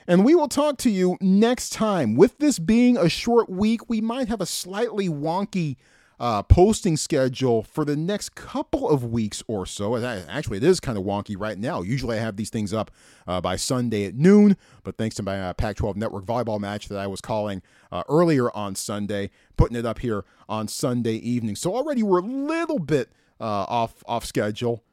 And 0.08 0.24
we 0.24 0.36
will 0.36 0.47
talk 0.47 0.78
to 0.80 0.89
you 0.89 1.18
next 1.20 1.72
time. 1.72 2.16
With 2.16 2.38
this 2.38 2.60
being 2.60 2.95
a 2.95 3.10
short 3.10 3.49
week, 3.49 3.89
we 3.89 4.01
might 4.01 4.28
have 4.28 4.41
a 4.41 4.45
slightly 4.45 5.10
wonky 5.10 5.78
uh, 6.20 6.43
posting 6.43 6.95
schedule 6.95 7.64
for 7.64 7.84
the 7.84 7.95
next 7.95 8.36
couple 8.36 8.89
of 8.89 9.03
weeks 9.03 9.43
or 9.47 9.66
so. 9.66 9.97
Actually, 9.97 10.58
it 10.58 10.64
is 10.64 10.80
kind 10.80 10.97
of 10.97 11.03
wonky 11.03 11.36
right 11.38 11.58
now. 11.58 11.82
Usually 11.82 12.18
I 12.18 12.22
have 12.22 12.38
these 12.38 12.49
things 12.49 12.74
up 12.74 12.91
uh, 13.28 13.41
by 13.41 13.56
Sunday 13.56 14.06
at 14.06 14.16
noon, 14.16 14.58
but 14.84 14.97
thanks 14.97 15.16
to 15.16 15.24
my 15.24 15.41
uh, 15.41 15.53
Pac 15.53 15.76
12 15.78 15.97
Network 15.97 16.26
volleyball 16.26 16.60
match 16.60 16.88
that 16.89 16.99
I 16.99 17.08
was 17.08 17.22
calling 17.22 17.62
uh, 17.91 18.03
earlier 18.08 18.56
on 18.56 18.76
Sunday, 18.76 19.32
putting 19.58 19.76
it 19.76 19.86
up 19.86 19.99
here 19.99 20.24
on 20.47 20.68
Sunday 20.68 21.16
evening. 21.16 21.56
So 21.56 21.76
already 21.76 22.03
we're 22.03 22.20
a 22.20 22.26
little 22.26 22.80
bit 22.80 23.10
uh, 23.39 23.66
off, 23.68 24.03
off 24.08 24.24
schedule. 24.24 24.84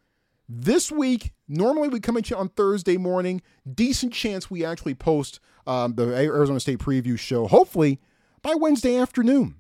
This 0.55 0.93
week, 0.93 1.33
normally 1.49 1.89
we 1.89 1.99
come 1.99 2.19
at 2.19 2.29
you 2.29 2.37
on 2.37 2.51
Thursday 2.51 2.99
morning. 2.99 3.41
Decent 3.75 4.13
chance 4.13 4.51
we 4.51 4.67
actually 4.67 4.95
post 4.95 5.41
um, 5.67 5.95
the 5.95 6.15
Arizona 6.15 6.61
State 6.61 6.79
preview 6.79 7.19
show, 7.19 7.47
hopefully 7.47 8.01
by 8.43 8.55
Wednesday 8.55 8.97
afternoon. 8.99 9.55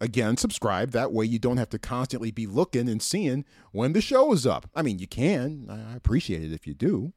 Again, 0.00 0.36
subscribe. 0.36 0.90
That 0.90 1.12
way 1.12 1.24
you 1.24 1.38
don't 1.38 1.56
have 1.56 1.70
to 1.70 1.78
constantly 1.78 2.30
be 2.30 2.46
looking 2.46 2.90
and 2.90 3.00
seeing 3.00 3.46
when 3.70 3.94
the 3.94 4.02
show 4.02 4.34
is 4.34 4.46
up. 4.46 4.68
I 4.74 4.82
mean, 4.82 4.98
you 4.98 5.06
can. 5.06 5.66
I 5.70 5.96
appreciate 5.96 6.42
it 6.42 6.52
if 6.52 6.66
you 6.66 6.74
do. 6.74 7.14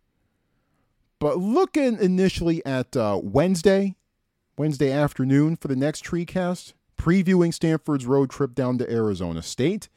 But 1.19 1.37
looking 1.37 1.99
initially 1.99 2.65
at 2.65 2.95
uh, 2.95 3.19
Wednesday, 3.21 3.97
Wednesday 4.57 4.93
afternoon 4.93 5.57
for 5.57 5.67
the 5.67 5.75
next 5.75 6.05
TreeCast, 6.05 6.71
previewing 6.97 7.53
Stanford's 7.53 8.05
road 8.05 8.29
trip 8.29 8.55
down 8.55 8.77
to 8.77 8.89
Arizona 8.89 9.41
State. 9.41 9.89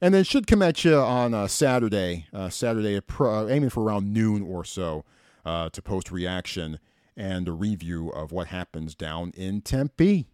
And 0.00 0.12
then 0.12 0.24
should 0.24 0.46
come 0.46 0.62
at 0.62 0.84
you 0.84 0.96
on 0.96 1.32
uh, 1.32 1.46
Saturday, 1.46 2.26
uh, 2.32 2.50
Saturday, 2.50 3.00
pro, 3.00 3.48
aiming 3.48 3.70
for 3.70 3.82
around 3.82 4.12
noon 4.12 4.42
or 4.42 4.64
so 4.64 5.04
uh, 5.44 5.70
to 5.70 5.80
post 5.80 6.10
reaction 6.10 6.78
and 7.16 7.48
a 7.48 7.52
review 7.52 8.10
of 8.10 8.30
what 8.30 8.48
happens 8.48 8.94
down 8.94 9.32
in 9.36 9.62
Tempe. 9.62 10.26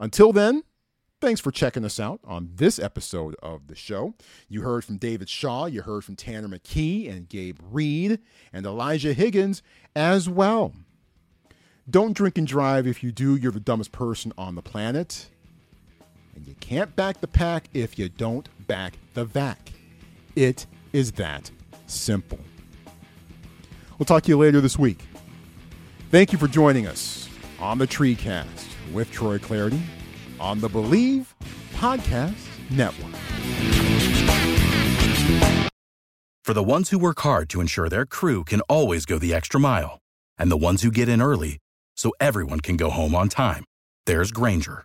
Until 0.00 0.32
then, 0.32 0.62
thanks 1.20 1.40
for 1.40 1.50
checking 1.50 1.84
us 1.84 2.00
out 2.00 2.20
on 2.24 2.52
this 2.54 2.78
episode 2.78 3.36
of 3.42 3.66
the 3.66 3.74
show. 3.74 4.14
You 4.48 4.62
heard 4.62 4.84
from 4.84 4.96
David 4.96 5.28
Shaw, 5.28 5.66
you 5.66 5.82
heard 5.82 6.04
from 6.04 6.16
Tanner 6.16 6.48
McKee 6.48 7.10
and 7.10 7.28
Gabe 7.28 7.58
Reid 7.62 8.20
and 8.52 8.64
Elijah 8.64 9.12
Higgins 9.12 9.62
as 9.94 10.28
well. 10.30 10.72
Don't 11.90 12.16
drink 12.16 12.38
and 12.38 12.46
drive. 12.46 12.86
If 12.86 13.02
you 13.02 13.12
do, 13.12 13.34
you're 13.34 13.52
the 13.52 13.60
dumbest 13.60 13.92
person 13.92 14.32
on 14.38 14.54
the 14.54 14.62
planet. 14.62 15.30
And 16.38 16.46
you 16.46 16.54
can't 16.60 16.94
back 16.94 17.20
the 17.20 17.26
pack 17.26 17.68
if 17.74 17.98
you 17.98 18.08
don't 18.08 18.48
back 18.68 18.96
the 19.14 19.24
VAC. 19.24 19.56
It 20.36 20.66
is 20.92 21.10
that 21.12 21.50
simple. 21.88 22.38
We'll 23.98 24.06
talk 24.06 24.22
to 24.22 24.28
you 24.28 24.38
later 24.38 24.60
this 24.60 24.78
week. 24.78 25.00
Thank 26.12 26.32
you 26.32 26.38
for 26.38 26.46
joining 26.46 26.86
us 26.86 27.28
on 27.58 27.78
the 27.78 27.88
TreeCast 27.88 28.68
with 28.92 29.10
Troy 29.10 29.38
Clardy 29.38 29.80
on 30.38 30.60
the 30.60 30.68
Bleav 30.68 31.26
Podcast 31.74 32.36
Network. 32.70 33.16
For 36.44 36.54
the 36.54 36.62
ones 36.62 36.90
who 36.90 37.00
work 37.00 37.18
hard 37.18 37.48
to 37.48 37.60
ensure 37.60 37.88
their 37.88 38.06
crew 38.06 38.44
can 38.44 38.60
always 38.68 39.06
go 39.06 39.18
the 39.18 39.34
extra 39.34 39.58
mile, 39.58 39.98
and 40.38 40.52
the 40.52 40.56
ones 40.56 40.82
who 40.82 40.92
get 40.92 41.08
in 41.08 41.20
early 41.20 41.58
so 41.96 42.12
everyone 42.20 42.60
can 42.60 42.76
go 42.76 42.90
home 42.90 43.16
on 43.16 43.28
time, 43.28 43.64
there's 44.06 44.30
Grainger 44.30 44.84